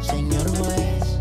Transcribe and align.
Señor 0.00 0.48
juez, 0.56 1.18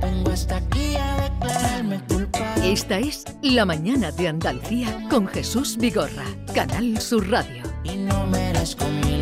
vengo 0.00 0.30
hasta 0.30 0.56
aquí 0.56 0.96
a 0.96 1.30
declararme 1.30 2.00
culpable. 2.08 2.72
Esta 2.72 2.98
es 2.98 3.24
La 3.42 3.64
Mañana 3.64 4.10
de 4.12 4.28
Andalucía 4.28 5.06
con 5.10 5.26
Jesús 5.28 5.76
Vigorra, 5.76 6.24
Canal 6.54 7.00
Sur 7.00 7.28
Radio. 7.30 7.62
Y 7.84 7.96
no 7.96 8.26
merezco 8.26 8.84
mi 9.04 9.17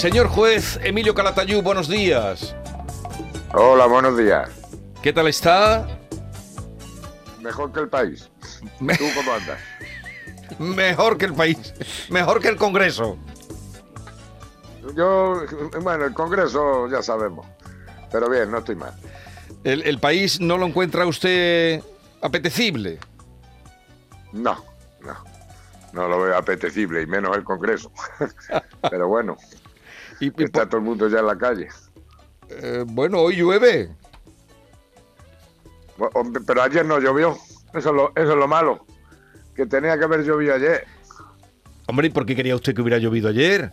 Señor 0.00 0.28
juez 0.28 0.80
Emilio 0.82 1.14
Calatayú, 1.14 1.60
buenos 1.60 1.86
días. 1.86 2.56
Hola, 3.52 3.84
buenos 3.84 4.16
días. 4.16 4.48
¿Qué 5.02 5.12
tal 5.12 5.28
está? 5.28 5.86
Mejor 7.42 7.70
que 7.70 7.80
el 7.80 7.88
país. 7.90 8.30
¿Tú 8.78 9.04
cómo 9.14 9.30
andas? 9.34 9.60
Mejor 10.58 11.18
que 11.18 11.26
el 11.26 11.34
país, 11.34 11.74
mejor 12.08 12.40
que 12.40 12.48
el 12.48 12.56
Congreso. 12.56 13.18
Yo, 14.96 15.42
bueno, 15.82 16.06
el 16.06 16.14
Congreso 16.14 16.88
ya 16.88 17.02
sabemos. 17.02 17.46
Pero 18.10 18.30
bien, 18.30 18.50
no 18.50 18.58
estoy 18.58 18.76
mal. 18.76 18.94
El, 19.64 19.82
el 19.82 19.98
país 19.98 20.40
no 20.40 20.56
lo 20.56 20.64
encuentra 20.64 21.04
usted 21.04 21.82
apetecible. 22.22 22.98
No, 24.32 24.64
no. 25.02 25.30
No 25.92 26.08
lo 26.08 26.20
veo 26.20 26.36
apetecible, 26.36 27.02
y 27.02 27.06
menos 27.06 27.36
el 27.36 27.44
Congreso. 27.44 27.92
Pero 28.90 29.08
bueno, 29.08 29.36
Y, 30.20 30.26
y 30.40 30.44
está 30.44 30.66
todo 30.66 30.78
el 30.78 30.84
mundo 30.84 31.08
ya 31.08 31.18
en 31.20 31.26
la 31.26 31.36
calle. 31.38 31.68
eh, 32.48 32.84
bueno, 32.86 33.18
hoy 33.20 33.36
llueve. 33.36 33.90
Pero 36.46 36.62
ayer 36.62 36.84
no 36.86 36.98
llovió. 36.98 37.36
Eso 37.74 37.90
es 37.90 37.94
lo, 37.94 38.08
eso 38.14 38.32
es 38.32 38.36
lo 38.36 38.48
malo. 38.48 38.84
Que 39.54 39.66
tenía 39.66 39.98
que 39.98 40.04
haber 40.04 40.22
llovido 40.22 40.54
ayer. 40.54 40.86
Hombre, 41.86 42.06
¿y 42.06 42.10
por 42.10 42.24
qué 42.24 42.34
quería 42.36 42.54
usted 42.54 42.74
que 42.74 42.82
hubiera 42.82 42.98
llovido 42.98 43.28
ayer? 43.28 43.70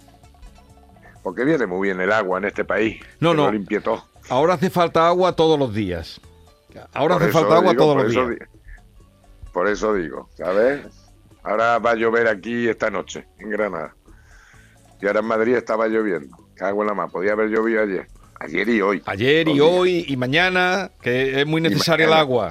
Porque 1.23 1.43
viene 1.43 1.65
muy 1.67 1.87
bien 1.87 1.99
el 2.01 2.11
agua 2.11 2.37
en 2.39 2.45
este 2.45 2.65
país. 2.65 3.01
No, 3.19 3.33
no. 3.33 3.51
Lo 3.51 3.81
todo. 3.81 4.05
Ahora 4.29 4.55
hace 4.55 4.69
falta 4.69 5.07
agua 5.07 5.35
todos 5.35 5.57
los 5.57 5.73
días. 5.73 6.19
Ahora 6.93 7.15
Por 7.15 7.23
hace 7.23 7.31
falta 7.31 7.55
agua 7.57 7.71
digo, 7.71 7.83
todos 7.83 8.03
los 8.03 8.11
días. 8.11 8.29
di- 8.29 8.35
Por 9.51 9.67
eso 9.67 9.93
digo, 9.93 10.29
¿sabes? 10.35 10.85
Ahora 11.43 11.79
va 11.79 11.91
a 11.91 11.95
llover 11.95 12.27
aquí 12.27 12.67
esta 12.67 12.89
noche, 12.89 13.25
en 13.39 13.49
Granada. 13.49 13.95
Y 15.01 15.07
ahora 15.07 15.19
en 15.21 15.25
Madrid 15.25 15.55
estaba 15.55 15.87
lloviendo. 15.87 16.35
Cago 16.57 16.81
en 16.81 16.87
la 16.87 16.93
más. 16.93 17.11
Podía 17.11 17.33
haber 17.33 17.49
llovido 17.49 17.81
ayer. 17.83 18.07
Ayer 18.39 18.69
y 18.69 18.81
hoy. 18.81 19.01
Ayer 19.05 19.47
y 19.47 19.59
hoy 19.59 20.05
y 20.07 20.15
mañana, 20.17 20.91
que 21.01 21.41
es 21.41 21.47
muy 21.47 21.59
necesaria 21.61 22.05
el 22.05 22.13
agua. 22.13 22.49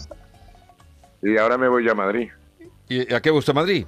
Y 1.23 1.37
ahora 1.39 1.57
me 1.59 1.69
voy 1.69 1.85
ya 1.85 1.93
a 1.93 1.95
Madrid. 1.95 2.29
¿Y 2.89 3.13
a 3.13 3.21
qué 3.21 3.31
va 3.31 3.39
usted 3.39 3.53
a 3.53 3.55
Madrid? 3.55 3.87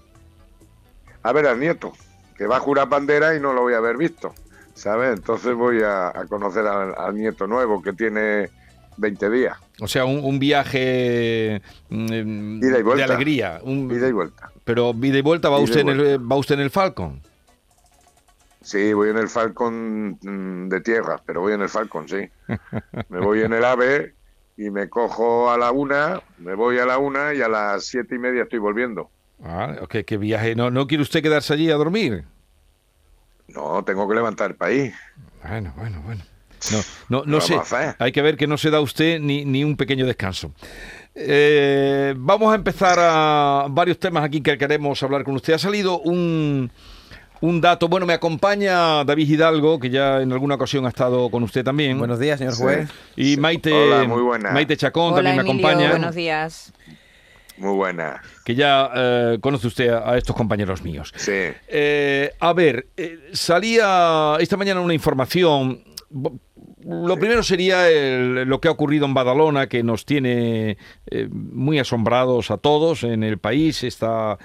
A 1.23 1.33
ver 1.33 1.47
al 1.47 1.59
nieto, 1.61 1.93
que 2.37 2.47
va 2.47 2.57
a 2.57 2.61
jurar 2.61 2.89
bandera 2.89 3.35
y 3.37 3.41
no 3.41 3.53
lo 3.53 3.63
voy 3.63 3.75
a 3.75 3.79
haber 3.79 3.97
visto. 3.97 4.33
¿Sabes? 4.75 5.17
Entonces 5.19 5.55
voy 5.55 5.83
a, 5.83 6.09
a 6.09 6.25
conocer 6.29 6.65
al, 6.67 6.95
al 6.97 7.15
nieto 7.17 7.49
nuevo 7.49 7.83
que 7.83 7.93
tiene 7.93 8.49
20 8.97 9.31
días. 9.31 9.57
O 9.81 9.89
sea, 9.89 10.05
un, 10.05 10.25
un 10.25 10.39
viaje 10.39 11.61
mm, 11.89 12.59
y 12.63 12.67
de 12.67 12.83
vuelta. 12.85 13.05
alegría. 13.05 13.61
un- 13.63 13.91
Ida 13.93 14.09
y 14.09 14.13
vuelta. 14.13 14.51
Pero 14.65 14.95
vida 14.95 15.19
y 15.19 15.23
vuelta, 15.23 15.49
¿va, 15.49 15.59
usted 15.59 15.81
en 15.81 15.89
el, 15.89 16.31
¿va 16.31 16.37
usted 16.37 16.55
en 16.57 16.61
el 16.61 16.71
Falcon? 16.71 17.21
Sí, 18.61 18.93
voy 18.93 19.11
en 19.11 19.19
el 19.19 19.29
Falcon 19.29 20.19
mm, 20.21 20.69
de 20.69 20.81
tierra, 20.81 21.21
pero 21.25 21.41
voy 21.41 21.53
en 21.53 21.63
el 21.63 21.69
Falcon, 21.69 22.09
sí. 22.09 22.29
Me 23.09 23.21
voy 23.21 23.43
en 23.43 23.53
el 23.53 23.65
AVE 23.65 24.15
y 24.57 24.71
me 24.71 24.89
cojo 24.89 25.51
a 25.51 25.57
la 25.57 25.71
una, 25.71 26.21
me 26.39 26.55
voy 26.55 26.79
a 26.79 26.87
la 26.87 26.99
una 26.99 27.33
y 27.35 27.41
a 27.41 27.49
las 27.49 27.85
siete 27.85 28.17
y 28.17 28.19
media 28.19 28.43
estoy 28.43 28.59
volviendo. 28.59 29.11
Ah, 29.43 29.77
ok, 29.81 29.99
qué 30.05 30.17
viaje. 30.17 30.57
¿No, 30.57 30.71
¿No 30.71 30.87
quiere 30.87 31.03
usted 31.03 31.23
quedarse 31.23 31.53
allí 31.53 31.71
a 31.71 31.77
dormir? 31.77 32.25
No, 33.47 33.85
tengo 33.85 34.09
que 34.09 34.15
levantar 34.15 34.51
el 34.51 34.57
país. 34.57 34.93
Bueno, 35.47 35.73
bueno, 35.77 36.03
bueno. 36.05 36.23
No, 36.73 36.79
no, 37.09 37.23
¿Qué 37.23 37.31
no 37.31 37.41
sé. 37.41 37.95
Hay 37.99 38.11
que 38.11 38.21
ver 38.21 38.37
que 38.37 38.49
no 38.49 38.59
se 38.59 38.71
da 38.71 38.81
usted 38.81 39.21
ni, 39.21 39.45
ni 39.45 39.63
un 39.63 39.77
pequeño 39.77 40.07
descanso. 40.07 40.53
Eh, 41.15 42.15
vamos 42.17 42.53
a 42.53 42.57
empezar 42.57 42.99
a 43.01 43.67
varios 43.71 43.99
temas 43.99 44.25
aquí 44.25 44.41
que 44.41 44.59
queremos 44.59 45.03
hablar 45.03 45.25
con 45.25 45.37
usted. 45.37 45.55
Ha 45.55 45.59
salido 45.59 46.01
un, 46.01 46.71
un 47.41 47.61
dato. 47.61 47.89
Bueno, 47.89 48.07
me 48.07 48.13
acompaña 48.15 49.05
David 49.05 49.29
Hidalgo, 49.31 49.79
que 49.79 49.91
ya 49.91 50.21
en 50.21 50.33
alguna 50.33 50.57
ocasión 50.57 50.87
ha 50.87 50.89
estado 50.89 51.31
con 51.31 51.43
usted 51.43 51.65
también. 51.65 51.99
Buenos 51.99 52.19
días, 52.19 52.39
señor 52.39 52.55
Sí. 52.55 52.63
juez. 52.63 52.89
y 53.17 53.37
Maite, 53.37 53.73
Hola, 53.73 54.05
muy 54.05 54.23
buena. 54.23 54.51
Maite 54.53 54.77
Chacón 54.77 55.13
Hola, 55.13 55.17
también 55.17 55.37
me 55.37 55.43
Emilio, 55.43 55.67
acompaña. 55.69 55.91
buenos 55.91 56.15
días. 56.15 56.73
Muy 57.57 57.75
buena. 57.75 58.23
Que 58.45 58.55
ya 58.55 58.89
eh, 58.95 59.39
conoce 59.41 59.67
usted 59.67 59.89
a, 59.91 60.13
a 60.13 60.19
estos 60.19 60.37
compañeros 60.37 60.83
míos. 60.83 61.13
Sí. 61.17 61.33
Eh, 61.69 62.31
a 62.39 62.53
ver, 62.53 62.87
eh, 62.97 63.19
salía 63.33 64.37
esta 64.39 64.57
mañana 64.57 64.81
una 64.81 64.95
información. 64.95 65.83
Lo 66.85 67.17
primero 67.17 67.43
sería 67.43 67.91
el- 67.91 68.45
lo 68.45 68.61
que 68.61 68.69
ha 68.69 68.71
ocurrido 68.71 69.05
en 69.07 69.13
Badalona, 69.13 69.67
que 69.69 69.83
nos 69.83 70.05
tiene 70.05 70.79
eh, 71.11 71.29
muy 71.31 71.79
asombrados 71.81 72.51
a 72.53 72.59
todos 72.59 73.03
en 73.03 73.25
el 73.25 73.39
país, 73.39 73.83
esta, 73.83 74.39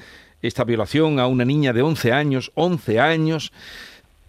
esta 0.44 0.64
violación 0.64 1.20
a 1.20 1.26
una 1.28 1.46
niña 1.46 1.74
de 1.74 1.82
11 1.82 2.12
años, 2.12 2.52
11 2.54 3.00
años, 3.00 3.52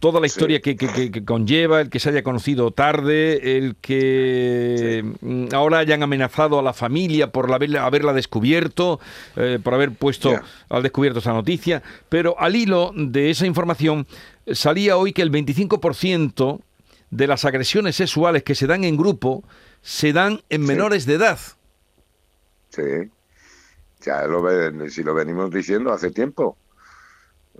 toda 0.01 0.21
la 0.21 0.27
historia 0.27 0.61
que, 0.61 0.77
que- 0.77 0.89
que- 0.89 1.11
que 1.11 1.25
conlleva, 1.25 1.81
el 1.81 1.89
que 1.91 1.99
se 1.99 2.11
haya 2.11 2.23
conocido 2.23 2.71
tarde, 2.71 3.57
el 3.57 3.77
que 3.81 5.03
mm, 5.21 5.47
ahora 5.55 5.79
hayan 5.79 6.03
amenazado 6.03 6.59
a 6.59 6.63
la 6.63 6.73
familia 6.75 7.33
por 7.33 7.51
haberla, 7.53 7.87
haberla 7.87 8.13
descubierto, 8.13 9.01
eh, 9.37 9.59
por 9.63 9.73
haber 9.75 9.93
puesto 9.93 10.39
al 10.69 10.83
descubierto 10.83 11.21
esa 11.21 11.33
noticia, 11.33 11.83
pero 12.09 12.39
al 12.39 12.55
hilo 12.55 12.93
de 12.95 13.31
esa 13.31 13.47
información 13.47 14.07
salía 14.53 14.97
hoy 14.99 15.13
que 15.15 15.23
el 15.23 15.31
25% 15.31 16.61
de 17.11 17.27
las 17.27 17.45
agresiones 17.47 17.97
sexuales 17.97 18.43
que 18.43 18.55
se 18.55 18.67
dan 18.67 18.85
en 18.85 18.97
grupo 18.97 19.43
se 19.81 20.13
dan 20.13 20.43
en 20.51 20.63
Sí. 20.63 20.67
menores 20.67 21.07
de 21.07 21.15
edad. 21.15 21.39
Sí. 22.71 22.83
Ya 24.05 24.27
lo 24.27 24.45
si 24.91 25.03
lo 25.03 25.15
venimos 25.15 25.51
diciendo 25.51 25.93
hace 25.93 26.11
tiempo. 26.11 26.57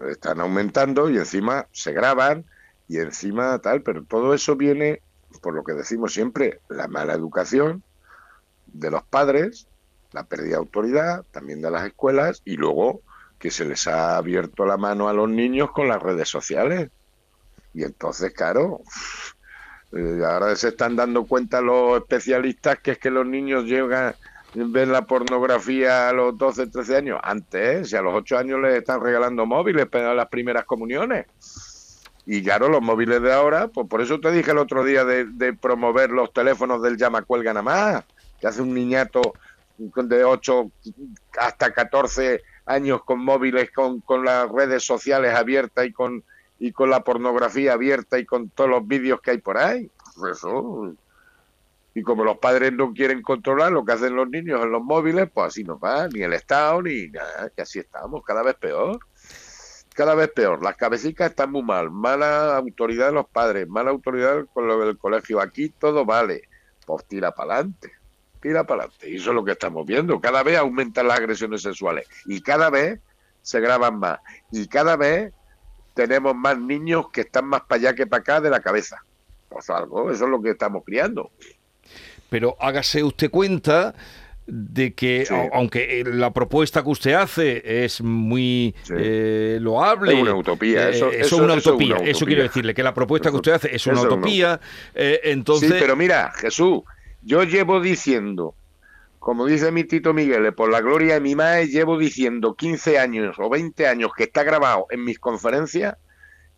Están 0.09 0.41
aumentando 0.41 1.09
y 1.09 1.17
encima 1.17 1.67
se 1.73 1.93
graban 1.93 2.45
y 2.89 2.99
encima 2.99 3.59
tal, 3.61 3.83
pero 3.83 4.05
todo 4.05 4.35
eso 4.35 4.57
viene, 4.57 5.01
por 5.41 5.55
lo 5.55 5.65
que 5.65 5.73
decimos 5.73 6.13
siempre, 6.13 6.61
la 6.69 6.89
mala 6.89 7.15
educación 7.15 7.83
de 8.67 8.91
los 8.91 9.03
padres, 9.05 9.69
la 10.13 10.25
pérdida 10.25 10.51
de 10.51 10.57
autoridad, 10.57 11.25
también 11.31 11.63
de 11.63 11.71
las 11.71 11.87
escuelas 11.87 12.43
y 12.45 12.57
luego 12.57 13.01
que 13.39 13.51
se 13.51 13.65
les 13.65 13.87
ha 13.87 14.17
abierto 14.17 14.67
la 14.67 14.77
mano 14.77 15.09
a 15.09 15.13
los 15.13 15.29
niños 15.29 15.71
con 15.71 15.89
las 15.89 16.03
redes 16.03 16.29
sociales. 16.29 16.91
Y 17.73 17.85
entonces, 17.85 18.33
claro, 18.33 18.81
eh, 19.93 20.23
ahora 20.25 20.55
se 20.57 20.69
están 20.69 20.97
dando 20.97 21.25
cuenta 21.25 21.61
los 21.61 21.99
especialistas 21.99 22.79
que 22.81 22.93
es 22.93 22.99
que 22.99 23.11
los 23.11 23.27
niños 23.27 23.65
llegan, 23.65 24.15
ven 24.55 24.93
la 24.93 25.07
pornografía 25.07 26.09
a 26.09 26.13
los 26.13 26.37
12, 26.39 26.69
13 26.69 26.97
años. 26.97 27.21
Antes, 27.23 27.91
si 27.91 27.97
a 27.97 28.03
los 28.03 28.15
8 28.15 28.39
años 28.39 28.61
les 28.61 28.77
están 28.77 29.01
regalando 29.01 29.47
móviles 29.47 29.87
para 29.87 30.15
las 30.15 30.29
primeras 30.29 30.65
comuniones. 30.65 31.27
Y 32.27 32.43
claro, 32.43 32.69
los 32.69 32.81
móviles 32.81 33.21
de 33.21 33.33
ahora, 33.33 33.69
pues 33.69 33.87
por 33.87 34.01
eso 34.01 34.19
te 34.19 34.31
dije 34.31 34.53
el 34.53 34.59
otro 34.59 34.83
día 34.83 35.05
de, 35.05 35.27
de 35.27 35.53
promover 35.53 36.11
los 36.11 36.33
teléfonos 36.33 36.81
del 36.81 36.97
llama 36.97 37.23
cuelga 37.23 37.53
nada 37.53 37.63
más, 37.63 38.05
que 38.41 38.47
hace 38.47 38.63
un 38.63 38.73
niñato 38.73 39.35
de 39.77 40.25
8 40.25 40.71
hasta 41.39 41.73
14 41.73 42.43
años 42.67 43.05
con 43.05 43.23
móviles, 43.23 43.71
con, 43.73 44.01
con 44.01 44.25
las 44.25 44.49
redes 44.51 44.85
sociales 44.85 45.35
abiertas 45.35 45.87
y 45.87 45.93
con, 45.93 46.25
y 46.59 46.73
con 46.73 46.91
la 46.91 47.05
pornografía 47.05 47.75
abierta 47.75 48.19
y 48.19 48.25
con 48.25 48.49
todos 48.49 48.71
los 48.71 48.87
vídeos 48.87 49.21
que 49.21 49.33
hay 49.33 49.39
por 49.39 49.59
ahí. 49.59 49.91
Pues 50.17 50.39
Eso. 50.39 50.95
Y 51.95 52.03
como 52.03 52.25
los 52.25 52.39
padres 52.39 52.73
no 52.73 52.93
quieren 52.93 53.23
controlar 53.23 53.71
lo 53.71 53.85
que 53.85 53.93
hacen 53.93 54.17
los 54.17 54.29
niños 54.29 54.63
en 54.63 54.73
los 54.73 54.83
móviles, 54.83 55.31
pues 55.33 55.49
así 55.49 55.63
no 55.63 55.79
va, 55.79 56.09
ni 56.09 56.23
el 56.23 56.33
Estado, 56.33 56.83
ni 56.83 57.09
nada, 57.09 57.51
que 57.55 57.63
así 57.63 57.79
estamos, 57.79 58.25
cada 58.25 58.43
vez 58.43 58.57
peor. 58.57 58.99
Cada 59.95 60.17
vez 60.17 60.29
peor. 60.33 60.61
Las 60.61 60.77
cabecicas 60.77 61.31
están 61.31 61.53
muy 61.53 61.63
mal. 61.63 61.89
Mala 61.89 62.57
autoridad 62.57 63.07
de 63.07 63.13
los 63.13 63.29
padres, 63.29 63.69
mala 63.69 63.91
autoridad 63.91 64.45
con 64.53 64.67
lo 64.67 64.85
del 64.85 64.99
colegio. 64.99 65.41
Aquí 65.41 65.69
todo 65.69 66.05
vale. 66.05 66.43
Pues 66.85 67.05
tira 67.07 67.33
para 67.33 67.55
adelante. 67.55 67.93
Tira 68.41 68.65
para 68.65 68.83
adelante. 68.83 69.09
Y 69.09 69.17
eso 69.17 69.31
es 69.31 69.37
lo 69.37 69.45
que 69.45 69.53
estamos 69.53 69.87
viendo. 69.87 70.21
Cada 70.21 70.43
vez 70.43 70.59
aumentan 70.59 71.07
las 71.07 71.21
agresiones 71.21 71.63
sexuales. 71.63 72.09
Y 72.27 72.41
cada 72.43 72.71
vez 72.71 72.99
se 73.41 73.61
graban 73.61 74.01
más. 74.01 74.19
Y 74.51 74.67
cada 74.67 74.97
vez 74.97 75.33
tenemos 75.95 76.35
más 76.35 76.59
niños 76.59 77.11
que 77.13 77.21
están 77.21 77.47
más 77.47 77.61
para 77.63 77.79
allá 77.79 77.95
que 77.95 78.09
para 78.09 78.21
acá 78.21 78.41
de 78.41 78.51
la 78.51 78.61
cabeza. 78.61 79.05
Pues 79.49 79.71
algo, 79.71 80.11
eso 80.11 80.25
es 80.25 80.31
lo 80.31 80.43
que 80.43 80.51
estamos 80.51 80.83
criando. 80.85 81.31
Pero 82.35 82.57
hágase 82.59 83.05
usted 83.05 83.31
cuenta 83.31 83.95
de 84.45 84.93
que, 84.93 85.25
Sí. 85.25 85.35
aunque 85.53 86.01
eh, 86.01 86.05
la 86.05 86.33
propuesta 86.33 86.83
que 86.83 86.89
usted 86.89 87.13
hace 87.13 87.85
es 87.85 88.03
muy 88.03 88.75
Sí. 88.83 88.93
eh, 88.99 89.59
loable. 89.61 90.15
Es 90.15 90.21
una 90.21 90.35
utopía, 90.35 90.89
eh, 90.89 90.97
eso- 90.97 91.13
es 91.13 91.27
eso- 91.29 91.37
una 91.37 91.55
eso 91.55 91.71
utopía. 91.71 91.95
Eso 91.99 92.27
quiero 92.27 92.43
decirle, 92.43 92.75
que 92.75 92.83
la 92.83 92.93
propuesta 92.93 93.31
que 93.31 93.37
usted 93.37 93.53
hace 93.53 93.69
es 93.73 93.87
una 93.87 93.93
eso 93.99 94.01
es 94.01 94.07
una 94.09 94.17
utopía. 94.17 94.61
eh, 94.97 95.21
entonces, 95.23 95.71
Sí, 95.71 95.77
pero 95.79 95.95
mira, 95.95 96.33
Jesús, 96.35 96.81
yo 97.23 97.45
llevo 97.45 97.81
diciendo, 97.81 98.57
como 99.21 99.47
dice 99.47 99.71
mi 99.71 99.85
Tito 99.85 100.13
Miguel, 100.13 100.53
por 100.55 100.73
la 100.73 100.81
gloria 100.81 101.15
de 101.15 101.21
mi 101.21 101.37
madre, 101.37 101.69
llevo 101.69 101.97
diciendo 101.99 102.57
15 102.57 102.99
años 102.99 103.37
o 103.39 103.49
20 103.49 103.87
años 103.87 104.11
que 104.17 104.25
está 104.25 104.43
grabado 104.43 104.87
en 104.91 105.05
mis 105.05 105.21
conferencias 105.21 105.95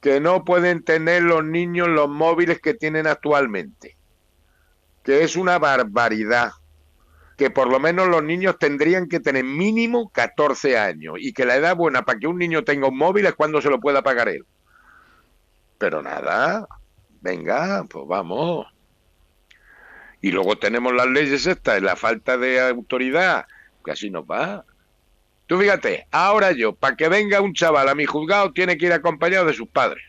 que 0.00 0.20
no 0.20 0.43
pueden 0.43 0.82
tener 0.84 1.22
los 1.22 1.44
niños 1.44 1.87
los 1.88 2.08
móviles 2.08 2.62
que 2.62 2.72
tienen 2.72 3.06
actualmente. 3.06 3.95
Que 5.06 5.23
es 5.23 5.37
una 5.37 5.58
barbaridad. 5.61 6.50
Que 7.38 7.49
por 7.49 7.70
lo 7.70 7.79
menos 7.79 8.08
los 8.08 8.25
niños 8.25 8.58
tendrían 8.58 9.08
que 9.08 9.20
tener 9.20 9.44
mínimo 9.44 10.11
14 10.11 10.76
años 10.76 11.14
y 11.19 11.32
que 11.32 11.44
la 11.44 11.55
edad 11.55 11.76
buena 11.76 12.03
para 12.03 12.19
que 12.19 12.26
un 12.26 12.38
niño 12.38 12.64
tenga 12.64 12.88
un 12.88 12.99
móvil 12.99 13.25
es 13.26 13.35
cuando 13.35 13.62
se 13.62 13.70
lo 13.70 13.79
pueda 13.79 14.03
pagar 14.03 14.29
él. 14.29 14.44
Pero 15.79 16.03
nada, 16.03 16.67
venga, 17.20 17.85
pues 17.88 18.05
vamos. 18.08 18.67
Y 20.20 20.32
luego 20.32 20.58
tenemos 20.58 20.93
las 20.93 21.06
leyes 21.06 21.47
estas, 21.47 21.81
la 21.82 21.94
falta 21.94 22.37
de 22.37 22.58
autoridad, 22.58 23.47
que 23.85 23.93
así 23.93 24.11
nos 24.11 24.25
va. 24.25 24.64
Tú 25.47 25.56
fíjate, 25.56 26.08
ahora 26.11 26.50
yo, 26.50 26.75
para 26.75 26.97
que 26.97 27.08
venga 27.08 27.41
un 27.41 27.55
chaval 27.55 27.88
a 27.88 27.94
mi 27.94 28.06
juzgado, 28.06 28.53
tiene 28.53 28.76
que 28.76 28.87
ir 28.87 28.93
acompañado 28.93 29.47
de 29.47 29.53
sus 29.53 29.69
padres, 29.69 30.03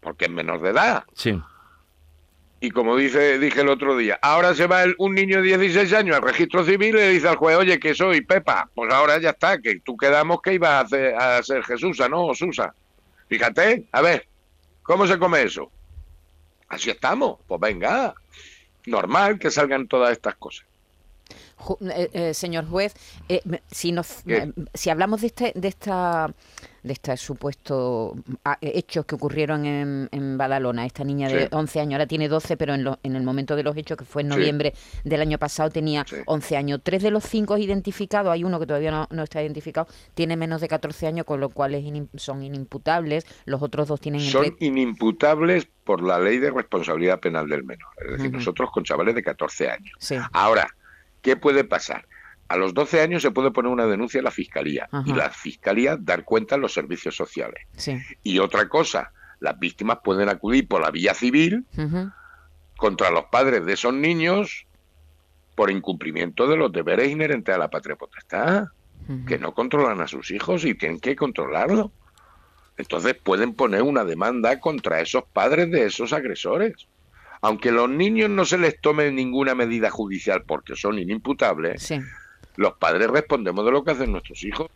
porque 0.00 0.26
es 0.26 0.30
menor 0.30 0.60
de 0.60 0.70
edad. 0.70 1.02
sí. 1.14 1.42
Y 2.60 2.70
como 2.72 2.96
dice, 2.96 3.38
dije 3.38 3.60
el 3.60 3.68
otro 3.68 3.96
día, 3.96 4.18
ahora 4.20 4.52
se 4.54 4.66
va 4.66 4.82
el- 4.82 4.96
un 4.98 5.14
niño 5.14 5.36
de 5.40 5.44
16 5.56 5.92
años 5.92 6.16
al 6.16 6.22
registro 6.22 6.64
civil 6.64 6.88
y 6.88 6.92
le 6.98 7.08
dice 7.10 7.28
al 7.28 7.36
juez, 7.36 7.56
oye, 7.56 7.78
que 7.78 7.94
soy 7.94 8.20
Pepa. 8.22 8.68
Pues 8.74 8.92
ahora 8.92 9.18
ya 9.20 9.30
está, 9.30 9.58
que 9.60 9.78
tú 9.80 9.96
quedamos 9.96 10.42
que 10.42 10.54
ibas 10.54 10.70
a, 10.70 10.80
hacer- 10.80 11.14
a 11.14 11.42
ser 11.42 11.62
Jesusa, 11.64 12.08
¿no? 12.08 12.26
O 12.26 12.34
Susa. 12.34 12.74
Fíjate, 13.28 13.86
a 13.92 14.00
ver, 14.02 14.26
¿cómo 14.82 15.06
se 15.06 15.18
come 15.18 15.42
eso? 15.42 15.70
Así 16.68 16.90
estamos, 16.90 17.38
pues 17.46 17.60
venga. 17.60 18.12
Normal 18.86 19.38
que 19.38 19.50
salgan 19.50 19.86
todas 19.86 20.12
estas 20.12 20.34
cosas. 20.36 20.66
Ju- 21.58 21.78
eh, 21.92 22.08
eh, 22.12 22.34
señor 22.34 22.66
juez, 22.68 22.94
eh, 23.28 23.40
si 23.70 23.92
nos, 23.92 24.24
si 24.74 24.90
hablamos 24.90 25.20
de 25.20 25.26
este, 25.28 25.52
de 25.54 25.68
esta, 25.68 26.32
de 26.88 26.94
este 26.94 27.16
supuesto 27.16 28.16
ah, 28.44 28.58
eh, 28.60 28.72
hechos 28.74 29.04
que 29.06 29.14
ocurrieron 29.14 29.64
en, 29.64 30.08
en 30.10 30.36
Badalona, 30.36 30.84
esta 30.86 31.04
niña 31.04 31.28
de 31.28 31.42
Sí. 31.42 31.48
11 31.52 31.80
años, 31.80 31.92
ahora 31.94 32.06
tiene 32.06 32.28
12, 32.28 32.56
pero 32.56 32.74
en, 32.74 32.82
lo- 32.82 32.98
en 33.04 33.14
el 33.14 33.22
momento 33.22 33.54
de 33.54 33.62
los 33.62 33.76
hechos, 33.76 33.96
que 33.96 34.04
fue 34.04 34.22
en 34.22 34.30
Sí. 34.32 34.36
noviembre 34.36 34.74
del 35.04 35.20
año 35.20 35.38
pasado, 35.38 35.70
tenía 35.70 36.04
Sí. 36.08 36.16
11 36.26 36.56
años. 36.56 36.80
Tres 36.82 37.02
de 37.02 37.10
los 37.12 37.22
cinco 37.24 37.56
identificados, 37.56 38.32
hay 38.32 38.42
uno 38.42 38.58
que 38.58 38.66
todavía 38.66 38.90
no, 38.90 39.06
no 39.10 39.22
está 39.22 39.40
identificado, 39.42 39.86
tiene 40.14 40.36
menos 40.36 40.60
de 40.60 40.68
14 40.68 41.06
años, 41.06 41.24
con 41.24 41.38
lo 41.38 41.50
cual 41.50 41.76
son 42.16 42.42
inimputables. 42.42 43.24
Los 43.44 43.62
otros 43.62 43.86
dos 43.88 44.00
tienen 44.00 44.20
Son 44.22 44.44
entre- 44.44 44.66
inimputables 44.66 45.68
por 45.84 46.02
la 46.02 46.18
ley 46.18 46.38
de 46.38 46.50
responsabilidad 46.50 47.20
penal 47.20 47.48
del 47.48 47.64
menor. 47.64 47.88
Es 48.04 48.16
decir, 48.18 48.32
nosotros 48.32 48.70
con 48.70 48.84
chavales 48.84 49.14
de 49.14 49.22
14 49.22 49.70
años. 49.70 49.92
Ahora, 50.32 50.68
¿qué 51.22 51.36
puede 51.36 51.64
pasar? 51.64 52.06
A 52.48 52.56
los 52.56 52.72
12 52.74 53.00
años 53.02 53.22
se 53.22 53.30
puede 53.30 53.50
poner 53.50 53.70
una 53.70 53.86
denuncia 53.86 54.18
en 54.18 54.24
la 54.24 54.30
fiscalía 54.30 54.88
Ajá. 54.90 55.04
y 55.06 55.12
la 55.12 55.30
fiscalía 55.30 55.96
dar 55.98 56.24
cuenta 56.24 56.54
en 56.54 56.62
los 56.62 56.72
servicios 56.72 57.14
sociales. 57.14 57.62
Sí. 57.76 57.98
Y 58.22 58.38
otra 58.38 58.68
cosa, 58.68 59.12
las 59.40 59.58
víctimas 59.58 59.98
pueden 60.02 60.28
acudir 60.28 60.66
por 60.66 60.80
la 60.80 60.90
vía 60.90 61.12
civil 61.14 61.64
contra 62.76 63.10
los 63.10 63.24
padres 63.26 63.64
de 63.66 63.72
esos 63.74 63.92
niños 63.92 64.66
por 65.54 65.70
incumplimiento 65.70 66.46
de 66.46 66.56
los 66.56 66.72
deberes 66.72 67.10
inherentes 67.10 67.54
a 67.54 67.58
la 67.58 67.68
patria 67.68 67.96
potestad, 67.96 68.68
que 69.26 69.38
no 69.38 69.52
controlan 69.54 70.00
a 70.00 70.06
sus 70.06 70.30
hijos 70.30 70.64
y 70.64 70.74
tienen 70.74 71.00
que 71.00 71.16
controlarlo. 71.16 71.90
Entonces 72.76 73.14
pueden 73.14 73.54
poner 73.54 73.82
una 73.82 74.04
demanda 74.04 74.60
contra 74.60 75.00
esos 75.00 75.24
padres 75.32 75.70
de 75.70 75.86
esos 75.86 76.12
agresores. 76.12 76.86
Aunque 77.40 77.72
los 77.72 77.88
niños 77.90 78.30
no 78.30 78.44
se 78.44 78.58
les 78.58 78.80
tome 78.80 79.10
ninguna 79.10 79.54
medida 79.54 79.90
judicial 79.90 80.44
porque 80.46 80.76
son 80.76 80.98
inimputables, 80.98 81.82
Sí. 81.82 82.00
Los 82.58 82.74
padres 82.74 83.08
respondemos 83.08 83.64
de 83.64 83.70
lo 83.70 83.82
que 83.84 83.92
hacen 83.92 84.10
nuestros 84.12 84.42
hijos. 84.44 84.68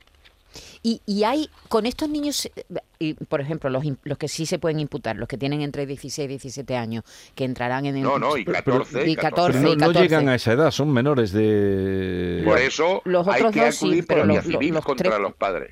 Y, 0.82 1.00
y 1.06 1.24
hay, 1.24 1.48
con 1.68 1.86
estos 1.86 2.08
niños, 2.10 2.44
eh, 2.44 2.64
y, 2.98 3.14
por 3.14 3.40
ejemplo, 3.40 3.70
los, 3.70 3.84
los 4.04 4.18
que 4.18 4.28
sí 4.28 4.44
se 4.46 4.58
pueden 4.58 4.80
imputar, 4.80 5.16
los 5.16 5.26
que 5.28 5.38
tienen 5.38 5.62
entre 5.62 5.86
16 5.86 6.26
y 6.26 6.28
17 6.28 6.76
años, 6.76 7.04
que 7.34 7.44
entrarán 7.44 7.86
en 7.86 7.96
el... 7.96 8.02
No, 8.02 8.18
no, 8.18 8.36
y 8.36 8.44
Pero- 8.44 8.58
pero- 8.64 8.78
14, 8.80 9.08
y 9.08 9.16
14, 9.16 9.52
Pero 9.52 9.62
no, 9.62 9.72
y 9.72 9.76
no 9.76 9.86
14. 9.86 10.02
llegan 10.02 10.28
a 10.28 10.34
esa 10.34 10.52
edad, 10.52 10.70
son 10.70 10.92
menores 10.92 11.32
de... 11.32 12.42
Por 12.44 12.58
eso 12.58 13.00
Los 13.04 13.26
hay 13.28 13.40
otros 13.40 13.52
que 13.52 13.64
dos 13.64 13.74
sí, 13.76 13.86
acudir 13.86 14.06
pero 14.06 14.24
los- 14.26 14.36
los- 14.36 14.44
civil 14.46 14.74
los 14.74 14.84
contra 14.84 15.10
tres- 15.10 15.20
los 15.20 15.34
padres. 15.34 15.70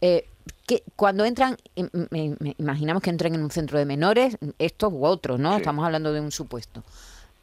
Eh, 0.00 0.28
que 0.66 0.82
cuando 0.96 1.24
entran, 1.24 1.56
im- 1.76 2.08
me- 2.10 2.36
me- 2.38 2.54
imaginamos 2.58 3.02
que 3.02 3.10
entren 3.10 3.34
en 3.34 3.42
un 3.42 3.50
centro 3.50 3.78
de 3.78 3.86
menores, 3.86 4.36
estos 4.58 4.92
u 4.92 5.04
otros, 5.06 5.38
¿no? 5.40 5.52
Sí. 5.52 5.58
Estamos 5.58 5.84
hablando 5.86 6.12
de 6.12 6.20
un 6.20 6.32
supuesto. 6.32 6.82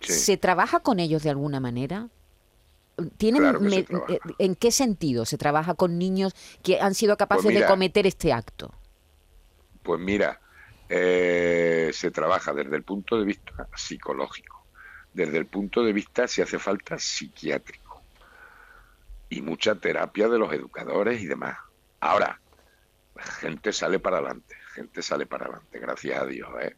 Sí. 0.02 0.14
¿Se 0.14 0.38
trabaja 0.38 0.82
con 0.82 1.00
ellos 1.00 1.24
de 1.24 1.30
alguna 1.32 1.60
manera? 1.62 2.10
¿Tienen 3.12 3.42
Claro 3.42 3.60
que 3.62 3.70
se 3.70 3.76
me- 3.76 3.86
trabaja. 3.86 4.14
eh, 4.14 4.20
¿En 4.40 4.56
qué 4.56 4.72
sentido 4.72 5.26
se 5.26 5.38
trabaja 5.38 5.76
con 5.76 5.98
niños 5.98 6.34
que 6.64 6.80
han 6.82 6.94
sido 6.96 7.18
capaces 7.18 7.46
de 7.46 7.52
Pues 7.52 7.56
mira. 7.56 7.68
cometer 7.68 8.08
este 8.08 8.34
acto? 8.34 8.72
Pues 9.82 10.00
mira, 10.00 10.40
eh, 10.88 11.92
se 11.94 12.12
trabaja 12.12 12.54
desde 12.54 12.76
el 12.76 12.84
punto 12.84 13.18
de 13.18 13.26
vista 13.26 13.68
psicológico, 13.76 14.68
desde 15.12 15.38
el 15.38 15.48
punto 15.48 15.84
de 15.84 15.94
vista, 15.94 16.28
si 16.28 16.42
hace 16.42 16.60
falta, 16.60 16.98
psiquiátrico, 16.98 18.06
y 19.30 19.42
mucha 19.42 19.76
terapia 19.80 20.28
de 20.30 20.38
los 20.40 20.54
educadores 20.54 21.22
y 21.22 21.26
demás. 21.28 21.58
Ahora, 22.00 22.42
gente 23.42 23.74
sale 23.74 24.00
para 24.00 24.18
adelante, 24.20 24.56
gente 24.76 25.02
sale 25.02 25.26
para 25.28 25.46
adelante, 25.46 25.80
gracias 25.80 26.22
a 26.22 26.26
Dios, 26.26 26.50
¿eh? 26.62 26.78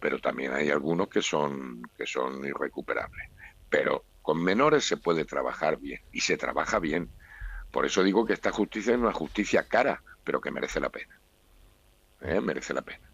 Pero 0.00 0.20
también 0.20 0.52
hay 0.54 0.70
algunos 0.70 1.08
que 1.08 1.22
son, 1.22 1.82
que 1.96 2.06
son 2.06 2.44
irrecuperables. 2.44 3.28
Pero 3.68 4.07
con 4.28 4.44
menores 4.44 4.84
se 4.84 4.98
puede 4.98 5.24
trabajar 5.24 5.78
bien, 5.78 6.02
y 6.12 6.20
se 6.20 6.36
trabaja 6.36 6.78
bien. 6.78 7.08
Por 7.70 7.86
eso 7.86 8.02
digo 8.02 8.26
que 8.26 8.34
esta 8.34 8.52
justicia 8.52 8.92
es 8.92 8.98
una 9.00 9.14
justicia 9.14 9.66
cara, 9.66 10.02
pero 10.22 10.38
que 10.38 10.50
merece 10.50 10.80
la 10.80 10.90
pena. 10.90 11.18
¿eh? 12.20 12.38
merece 12.42 12.74
la 12.74 12.82
pena. 12.82 13.10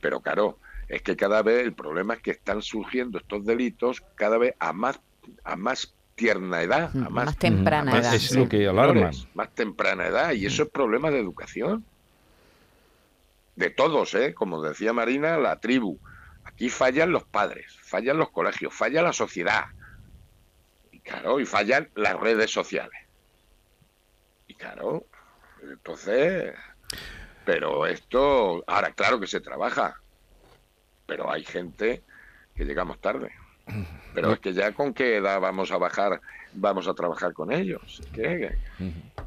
Pero 0.00 0.20
claro, 0.20 0.58
es 0.88 1.02
que 1.02 1.14
cada 1.16 1.42
vez 1.44 1.62
el 1.64 1.74
problema 1.74 2.14
es 2.14 2.22
que 2.22 2.32
están 2.32 2.60
surgiendo 2.60 3.18
estos 3.18 3.44
delitos 3.46 4.02
cada 4.16 4.36
vez 4.36 4.54
a 4.58 4.72
más 4.72 4.98
a 5.44 5.54
más 5.54 5.94
tierna 6.16 6.60
edad, 6.62 6.90
a 6.96 7.08
Mm, 7.08 7.12
más, 7.12 7.26
más 7.26 7.36
temprana 7.38 7.92
Mm, 7.92 7.96
edad. 7.98 8.14
Es 8.16 8.22
sí. 8.22 8.34
lo 8.36 8.48
que 8.48 8.66
alarma. 8.66 8.94
menores, 8.94 9.28
más 9.32 9.54
temprana 9.54 10.08
edad 10.08 10.32
y 10.32 10.46
eso 10.46 10.64
es 10.64 10.70
problema 10.70 11.12
de 11.12 11.20
educación. 11.20 11.84
De 13.54 13.70
todos, 13.70 14.12
¿eh? 14.14 14.34
Como 14.34 14.60
decía 14.60 14.92
Marina, 14.92 15.38
la 15.38 15.60
tribu. 15.60 16.00
Aquí 16.42 16.68
fallan 16.68 17.12
los 17.12 17.22
padres, 17.28 17.78
fallan 17.84 18.18
los 18.18 18.30
colegios, 18.30 18.74
falla 18.74 19.02
la 19.02 19.12
sociedad. 19.12 19.66
Y 21.06 21.08
claro, 21.08 21.38
y 21.40 21.46
fallan 21.46 21.88
las 21.94 22.18
redes 22.18 22.50
sociales. 22.50 22.98
Y 24.48 24.54
claro, 24.54 25.06
entonces, 25.62 26.52
pero 27.44 27.86
esto, 27.86 28.64
ahora 28.66 28.92
claro 28.92 29.20
que 29.20 29.26
se 29.28 29.40
trabaja, 29.40 30.00
pero 31.06 31.30
hay 31.30 31.44
gente 31.44 32.02
que 32.56 32.64
llegamos 32.64 33.00
tarde. 33.00 33.30
Pero 34.14 34.32
es 34.32 34.40
que 34.40 34.52
ya 34.52 34.72
con 34.72 34.94
qué 34.94 35.16
edad 35.16 35.40
vamos 35.40 35.70
a 35.72 35.76
bajar, 35.78 36.20
vamos 36.54 36.86
a 36.88 36.94
trabajar 36.94 37.32
con 37.32 37.52
ellos. 37.52 38.00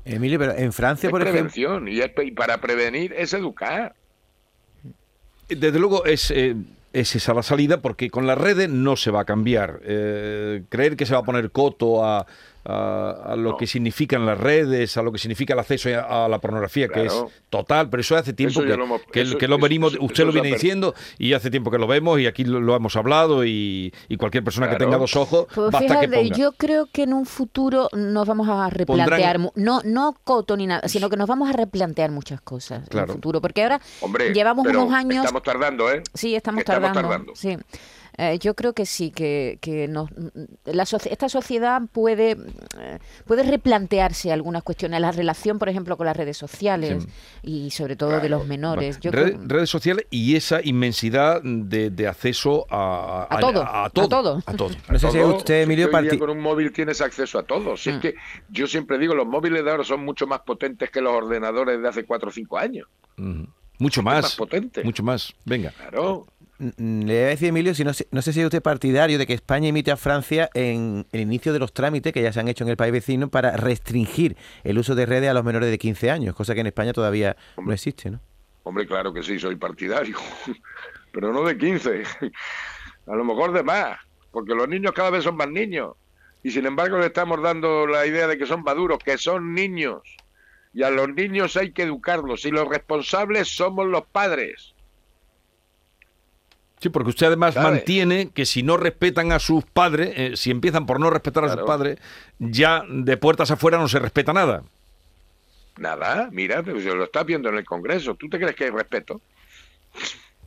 Emilio, 0.05 0.39
pero 0.39 0.53
en 0.55 0.73
Francia, 0.73 1.07
es 1.07 1.11
por 1.11 1.21
ejemplo, 1.21 1.39
prevención 1.51 1.87
y, 1.87 1.99
es- 1.99 2.11
y 2.23 2.31
para 2.31 2.59
prevenir 2.59 3.13
es 3.13 3.33
educar. 3.33 3.93
Desde 5.47 5.79
luego 5.79 6.05
es, 6.05 6.31
eh, 6.31 6.55
es 6.93 7.15
esa 7.15 7.33
la 7.33 7.43
salida 7.43 7.81
porque 7.81 8.09
con 8.09 8.27
las 8.27 8.37
redes 8.37 8.69
no 8.69 8.95
se 8.95 9.11
va 9.11 9.21
a 9.21 9.25
cambiar. 9.25 9.79
Eh, 9.83 10.63
creer 10.69 10.95
que 10.95 11.05
se 11.05 11.13
va 11.13 11.19
a 11.19 11.23
poner 11.23 11.51
coto 11.51 12.03
a, 12.03 12.25
a- 12.65 13.15
a 13.25 13.35
lo 13.35 13.51
No. 13.51 13.57
que 13.57 13.65
significan 13.67 14.25
las 14.25 14.37
redes, 14.37 14.95
a 14.97 15.01
lo 15.01 15.11
que 15.11 15.17
significa 15.17 15.53
el 15.53 15.59
acceso 15.59 15.89
a, 15.89 16.25
a 16.25 16.29
la 16.29 16.39
pornografía, 16.39 16.87
que 16.87 16.93
Claro. 17.05 17.27
es 17.33 17.41
total, 17.49 17.89
pero 17.89 18.01
eso 18.01 18.15
hace 18.17 18.33
tiempo 18.33 18.59
Eso 18.59 18.69
que 18.69 18.75
lo 18.77 18.83
hemos- 18.83 19.01
que, 19.11 19.21
eso- 19.21 19.37
que 19.37 19.47
lo 19.47 19.55
eso- 19.55 19.63
venimos, 19.63 19.93
eso- 19.93 20.03
usted 20.03 20.25
lo 20.25 20.31
viene 20.31 20.49
diciendo 20.49 20.93
y 21.17 21.33
hace 21.33 21.49
tiempo 21.49 21.71
que 21.71 21.77
lo 21.77 21.87
vemos 21.87 22.19
y 22.19 22.27
aquí 22.27 22.43
lo, 22.43 22.59
lo 22.59 22.75
hemos 22.75 22.95
hablado 22.95 23.45
y, 23.45 23.93
y 24.07 24.17
cualquier 24.17 24.43
persona 24.43 24.67
que 24.67 24.75
Claro. 24.75 24.85
tenga 24.91 24.97
dos 24.99 25.15
ojos, 25.15 25.47
Pues 25.53 25.71
basta 25.71 25.79
que 25.79 26.07
fíjate, 26.07 26.23
ponga. 26.23 26.35
yo 26.37 26.51
creo 26.53 26.87
que 26.91 27.03
en 27.03 27.13
un 27.13 27.25
futuro 27.25 27.89
nos 27.93 28.27
vamos 28.27 28.47
a 28.49 28.69
replantear, 28.69 29.37
Pondrán- 29.37 29.41
mu- 29.41 29.51
no 29.55 29.81
no 29.85 30.15
coto 30.23 30.55
ni 30.57 30.67
nada, 30.67 30.87
sino 30.87 31.09
que 31.09 31.17
nos 31.17 31.27
vamos 31.27 31.49
a 31.49 31.53
replantear 31.53 32.11
muchas 32.11 32.41
cosas 32.41 32.79
en 32.83 32.87
Claro. 32.87 33.07
el 33.07 33.13
futuro, 33.13 33.41
porque 33.41 33.63
ahora 33.63 33.79
Hombre, 34.01 34.33
llevamos 34.33 34.67
unos 34.67 34.91
años, 34.93 35.23
estamos 35.25 35.43
tardando, 35.43 35.91
¿eh? 35.91 36.03
sí, 36.13 36.35
estamos, 36.35 36.59
estamos 36.59 36.81
tardando, 36.91 37.09
tardando. 37.09 37.35
sí. 37.35 37.57
Eh, 38.21 38.37
yo 38.37 38.53
creo 38.53 38.73
que 38.73 38.85
sí, 38.85 39.11
que, 39.11 39.57
que 39.61 39.87
nos- 39.87 40.09
la 40.65 40.83
soci- 40.83 41.07
esta 41.09 41.29
sociedad 41.29 41.81
puede, 41.89 42.31
eh, 42.31 42.99
puede 43.25 43.43
replantearse 43.43 44.29
algunas 44.33 44.61
cuestiones, 44.61 44.99
la 44.99 45.13
relación, 45.13 45.57
por 45.57 45.69
ejemplo, 45.69 45.95
con 45.95 46.05
las 46.05 46.17
redes 46.17 46.35
sociales 46.35 47.07
y 47.43 47.71
sobre 47.71 47.95
todo 47.95 48.19
de 48.19 48.27
los 48.27 48.45
menores. 48.45 48.99
Yo 48.99 49.11
Red- 49.11 49.35
creo- 49.35 49.39
redes 49.47 49.69
sociales 49.69 50.05
y 50.09 50.35
esa 50.35 50.59
inmensidad 50.61 51.41
de, 51.41 51.91
de 51.91 52.07
acceso 52.09 52.65
a, 52.69 53.25
A 53.29 53.39
todo, 53.39 53.61
a, 53.63 53.85
a 53.85 53.89
todo. 53.89 54.09
todo. 54.09 54.43
a 54.45 54.53
todo. 54.53 54.75
No 54.89 54.99
sé 54.99 55.11
si 55.11 55.19
usted, 55.21 55.61
Emilio, 55.61 55.85
es 55.85 55.91
parti- 55.91 56.17
con 56.19 56.29
un 56.29 56.41
móvil 56.41 56.73
tienes 56.73 56.99
acceso 56.99 57.39
a 57.39 57.43
todo. 57.43 57.77
Si 57.77 57.89
Mm. 57.89 57.93
es 57.93 57.99
que 58.01 58.15
yo 58.49 58.67
siempre 58.67 58.97
digo, 58.97 59.15
los 59.15 59.27
móviles 59.27 59.63
de 59.63 59.71
ahora 59.71 59.85
son 59.85 60.03
mucho 60.03 60.27
más 60.27 60.41
potentes 60.41 60.89
que 60.91 60.99
los 60.99 61.13
ordenadores 61.13 61.81
de 61.81 61.87
hace 61.87 62.03
4 62.03 62.27
o 62.27 62.31
5 62.33 62.57
años. 62.57 62.85
Mucho 63.79 64.03
más 64.03 64.23
más. 64.23 64.35
potente. 64.35 64.83
Mucho 64.83 65.03
más. 65.03 65.33
Venga. 65.45 65.71
Claro. 65.71 66.27
Mm, 66.59 67.05
Le 67.05 67.13
voy 67.13 67.23
a 67.23 67.27
decir, 67.27 67.47
Emilio, 67.47 67.73
si 67.73 67.83
no, 67.83 67.93
sé, 67.93 68.07
no 68.11 68.21
sé 68.21 68.33
si 68.33 68.41
es 68.41 68.45
usted 68.45 68.61
partidario 68.61 69.17
de 69.17 69.25
que 69.25 69.33
España 69.33 69.69
imite 69.69 69.91
a 69.91 69.97
Francia 69.97 70.49
en 70.53 71.07
el 71.11 71.21
inicio 71.21 71.53
de 71.53 71.59
los 71.59 71.73
trámites 71.73 72.13
que 72.13 72.21
ya 72.21 72.33
se 72.33 72.39
han 72.39 72.49
hecho 72.49 72.65
en 72.65 72.69
el 72.69 72.77
país 72.77 72.91
vecino 72.91 73.29
para 73.29 73.55
restringir 73.55 74.35
el 74.63 74.77
uso 74.77 74.93
de 74.93 75.05
redes 75.05 75.29
a 75.29 75.33
los 75.33 75.43
menores 75.43 75.71
de 75.71 75.77
15 75.77 76.11
años, 76.11 76.35
cosa 76.35 76.53
que 76.53 76.59
en 76.61 76.67
España 76.67 76.93
todavía 76.93 77.37
no 77.57 77.71
existe, 77.71 78.11
¿no? 78.11 78.19
Hombre, 78.63 78.85
claro 78.85 79.13
que 79.13 79.23
sí, 79.23 79.39
soy 79.39 79.55
partidario. 79.55 80.17
Pero 81.11 81.33
no 81.33 81.43
de 81.43 81.57
15. 81.57 82.03
A 83.07 83.15
lo 83.15 83.23
mejor 83.23 83.51
de 83.53 83.63
más. 83.63 83.97
Porque 84.31 84.53
los 84.53 84.67
niños 84.67 84.91
cada 84.91 85.09
vez 85.09 85.23
son 85.23 85.37
más 85.37 85.49
niños. 85.49 85.95
Y 86.43 86.51
sin 86.51 86.65
embargo 86.65 86.99
le 86.99 87.07
estamos 87.07 87.41
dando 87.41 87.87
la 87.87 88.05
idea 88.05 88.27
de 88.27 88.37
que 88.37 88.45
son 88.45 88.61
maduros, 88.63 88.99
que 88.99 89.17
son 89.17 89.55
niños. 89.55 90.01
Y 90.73 90.83
a 90.83 90.91
los 90.91 91.09
niños 91.09 91.57
hay 91.57 91.71
que 91.71 91.83
educarlos. 91.83 92.45
Y 92.45 92.51
los 92.51 92.67
responsables 92.67 93.47
somos 93.47 93.87
los 93.87 94.05
padres. 94.05 94.75
Sí, 96.79 96.89
porque 96.89 97.09
usted 97.09 97.27
además 97.27 97.55
mantiene 97.55 98.29
que 98.31 98.45
si 98.45 98.63
no 98.63 98.77
respetan 98.77 99.31
a 99.33 99.39
sus 99.39 99.65
padres, 99.65 100.13
eh, 100.15 100.31
si 100.37 100.49
empiezan 100.49 100.85
por 100.85 100.99
no 100.99 101.09
respetar 101.09 101.43
a 101.43 101.49
sus 101.53 101.61
padres, 101.63 101.99
ya 102.39 102.83
de 102.89 103.17
puertas 103.17 103.51
afuera 103.51 103.77
no 103.77 103.87
se 103.89 103.99
respeta 103.99 104.31
nada. 104.31 104.63
Nada, 105.77 106.29
mira, 106.31 106.63
pero 106.63 106.79
si 106.79 106.85
lo 106.87 107.03
estás 107.03 107.25
viendo 107.25 107.49
en 107.49 107.57
el 107.57 107.65
Congreso. 107.65 108.15
¿Tú 108.15 108.27
te 108.29 108.37
crees 108.37 108.55
que 108.55 108.65
hay 108.65 108.69
respeto? 108.69 109.21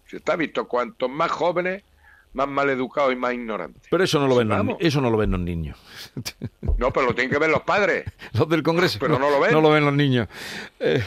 Se 0.06 0.16
está 0.16 0.36
visto 0.36 0.66
cuantos 0.68 1.08
más 1.10 1.30
jóvenes, 1.30 1.82
más 2.34 2.48
maleducados 2.48 3.12
y 3.12 3.16
más 3.16 3.32
ignorantes. 3.32 3.82
Pero 3.90 4.04
eso 4.04 4.18
no 4.18 4.26
lo 4.26 4.36
ven 4.36 4.48
los, 4.48 4.76
eso 4.80 5.00
no 5.00 5.10
lo 5.10 5.16
ven 5.16 5.30
los 5.30 5.40
niños. 5.40 5.78
No, 6.78 6.90
pero 6.92 7.06
lo 7.06 7.14
tienen 7.14 7.30
que 7.30 7.38
ver 7.38 7.50
los 7.50 7.62
padres. 7.62 8.04
Los 8.32 8.48
del 8.48 8.62
Congreso. 8.62 8.98
Pero 8.98 9.18
no 9.18 9.30
lo 9.30 9.38
ven. 9.38 9.52
No 9.52 9.60
lo 9.60 9.70
ven 9.70 9.84
los 9.84 9.94
niños. 9.94 10.26
Eh, 10.80 11.02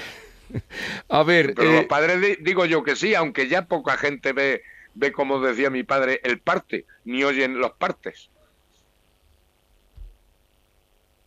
a 1.09 1.23
ver, 1.23 1.53
Pero 1.55 1.69
eh, 1.69 1.75
los 1.77 1.85
padres 1.85 2.21
di- 2.21 2.37
digo 2.43 2.65
yo 2.65 2.83
que 2.83 2.95
sí, 2.95 3.13
aunque 3.15 3.49
ya 3.49 3.65
poca 3.65 3.97
gente 3.97 4.31
ve, 4.31 4.61
ve 4.95 5.11
como 5.11 5.39
decía 5.39 5.69
mi 5.69 5.83
padre, 5.83 6.19
el 6.23 6.39
parte, 6.39 6.85
ni 7.03 7.23
oyen 7.23 7.59
los 7.59 7.71
partes. 7.73 8.29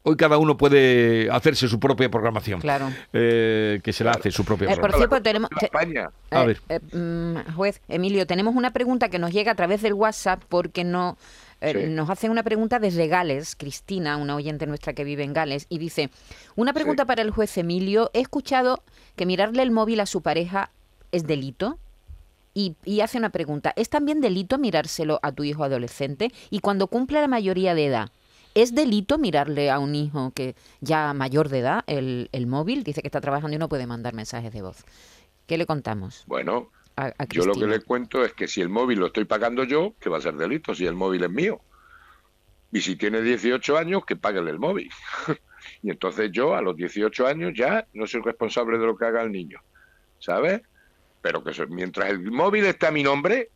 hoy 0.04 0.16
cada 0.16 0.38
uno 0.38 0.56
puede 0.56 1.30
hacerse 1.30 1.68
su 1.68 1.78
propia 1.78 2.08
programación. 2.10 2.60
Claro. 2.62 2.90
Eh, 3.12 3.80
que 3.84 3.92
se 3.92 4.04
la 4.04 4.12
hace 4.12 4.30
su 4.30 4.42
propia 4.42 4.64
Eh, 4.64 4.68
por 4.70 4.90
programación. 4.90 5.10
cierto, 5.10 5.22
tenemos... 5.22 5.50
te- 5.50 5.66
España. 5.66 6.10
A 6.30 6.42
Eh, 6.42 6.46
ver. 6.46 6.60
eh, 6.70 6.80
mm, 6.96 7.52
juez, 7.54 7.82
Emilio, 7.88 8.26
tenemos 8.26 8.54
una 8.56 8.70
pregunta 8.72 9.10
que 9.10 9.18
nos 9.18 9.32
llega 9.32 9.52
a 9.52 9.54
través 9.54 9.82
del 9.82 9.92
WhatsApp 9.92 10.42
porque 10.48 10.82
no 10.84 11.18
eh, 11.60 11.72
Sí. 11.88 11.90
nos 11.92 12.08
hacen 12.08 12.30
una 12.30 12.42
pregunta 12.44 12.78
desde 12.78 13.06
Gales, 13.08 13.54
Cristina, 13.56 14.16
una 14.16 14.34
oyente 14.36 14.66
nuestra 14.66 14.92
que 14.94 15.02
vive 15.04 15.24
en 15.24 15.32
Gales, 15.34 15.66
y 15.68 15.78
dice, 15.78 16.08
una 16.56 16.72
pregunta 16.72 17.04
para 17.04 17.20
el 17.20 17.30
juez 17.32 17.58
Emilio, 17.58 18.10
he 18.14 18.20
escuchado 18.20 18.82
que 19.16 19.26
mirarle 19.26 19.62
el 19.64 19.72
móvil 19.72 19.98
a 20.00 20.06
su 20.06 20.22
pareja 20.22 20.70
es 21.12 21.26
delito. 21.26 21.76
Y, 22.58 22.74
y 22.84 23.02
hace 23.02 23.18
una 23.18 23.30
pregunta, 23.30 23.72
¿es 23.76 23.88
también 23.88 24.20
delito 24.20 24.58
mirárselo 24.58 25.20
a 25.22 25.30
tu 25.30 25.44
hijo 25.44 25.62
adolescente? 25.62 26.32
Y 26.50 26.58
cuando 26.58 26.88
cumple 26.88 27.20
la 27.20 27.28
mayoría 27.28 27.76
de 27.76 27.86
edad, 27.86 28.10
¿es 28.52 28.74
delito 28.74 29.16
mirarle 29.16 29.70
a 29.70 29.78
un 29.78 29.94
hijo 29.94 30.32
que 30.32 30.56
ya 30.80 31.14
mayor 31.14 31.50
de 31.50 31.60
edad 31.60 31.84
el, 31.86 32.28
el 32.32 32.48
móvil? 32.48 32.82
Dice 32.82 33.00
que 33.00 33.06
está 33.06 33.20
trabajando 33.20 33.54
y 33.54 33.60
no 33.60 33.68
puede 33.68 33.86
mandar 33.86 34.12
mensajes 34.12 34.52
de 34.52 34.62
voz. 34.62 34.84
¿Qué 35.46 35.56
le 35.56 35.66
contamos? 35.66 36.24
Bueno, 36.26 36.72
a, 36.96 37.12
a 37.16 37.26
yo 37.26 37.44
lo 37.44 37.54
que 37.54 37.68
le 37.68 37.78
cuento 37.78 38.24
es 38.24 38.32
que 38.32 38.48
si 38.48 38.60
el 38.60 38.68
móvil 38.68 38.98
lo 38.98 39.06
estoy 39.06 39.24
pagando 39.24 39.62
yo, 39.62 39.94
que 40.00 40.10
va 40.10 40.18
a 40.18 40.20
ser 40.20 40.34
delito 40.34 40.74
si 40.74 40.84
el 40.84 40.94
móvil 40.94 41.22
es 41.22 41.30
mío. 41.30 41.60
Y 42.72 42.80
si 42.80 42.96
tiene 42.96 43.22
18 43.22 43.78
años, 43.78 44.04
que 44.04 44.16
pague 44.16 44.40
el 44.40 44.58
móvil. 44.58 44.90
y 45.84 45.90
entonces 45.90 46.32
yo 46.32 46.56
a 46.56 46.60
los 46.60 46.74
18 46.74 47.24
años 47.24 47.52
ya 47.54 47.86
no 47.94 48.08
soy 48.08 48.20
responsable 48.20 48.78
de 48.78 48.86
lo 48.86 48.96
que 48.96 49.04
haga 49.04 49.22
el 49.22 49.30
niño. 49.30 49.60
¿Sabes? 50.18 50.62
Pero 51.20 51.42
que 51.42 51.52
mientras 51.68 52.10
el 52.10 52.30
móvil 52.30 52.64
esté 52.66 52.86
a 52.86 52.90
mi 52.90 53.02
nombre, 53.02 53.50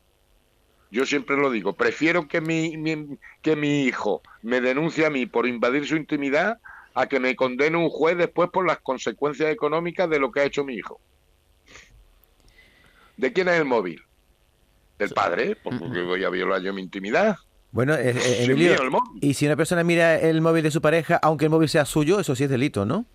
yo 0.91 1.07
siempre 1.07 1.37
lo 1.37 1.51
digo, 1.51 1.75
prefiero 1.75 2.29
que 2.29 2.41
mi, 2.41 2.77
mi- 2.77 3.19
que 3.41 3.57
mi 3.57 3.85
hijo 3.85 4.21
me 4.43 4.61
denuncie 4.61 5.07
a 5.07 5.11
mí 5.11 5.27
por 5.27 5.47
invadir 5.47 5.87
su 5.87 5.97
intimidad 5.97 6.59
a 6.95 7.07
que 7.07 7.19
me 7.21 7.35
condene 7.35 7.79
un 7.79 7.89
juez 7.89 8.19
después 8.19 8.51
por 8.53 8.67
las 8.67 8.79
consecuencias 8.81 9.51
económicas 9.51 10.11
de 10.11 10.19
lo 10.19 10.31
que 10.31 10.41
ha 10.41 10.45
hecho 10.45 10.65
mi 10.65 10.75
hijo. 10.75 11.01
¿De 13.17 13.33
quién 13.33 13.49
es 13.49 13.55
el 13.55 13.65
móvil? 13.65 14.01
Del 14.99 15.11
padre, 15.11 15.57
porque 15.63 16.03
voy 16.03 16.25
a 16.25 16.29
violar 16.31 16.61
yo 16.61 16.73
mi 16.75 16.83
intimidad. 16.83 17.37
Bueno, 17.71 17.95
eh, 17.95 18.11
eh, 18.11 18.37
Emilio, 18.41 18.77
y 19.21 19.35
si 19.35 19.47
una 19.47 19.57
persona 19.57 19.83
mira 19.83 20.19
el 20.21 20.43
móvil 20.43 20.63
de 20.63 20.71
su 20.71 20.83
pareja, 20.83 21.19
aunque 21.23 21.47
el 21.47 21.51
móvil 21.51 21.69
sea 21.69 21.87
suyo, 21.87 22.21
eso 22.21 22.37
sí 22.37 22.45
es 22.45 22.51
delito, 22.51 22.85
¿no? 22.85 23.07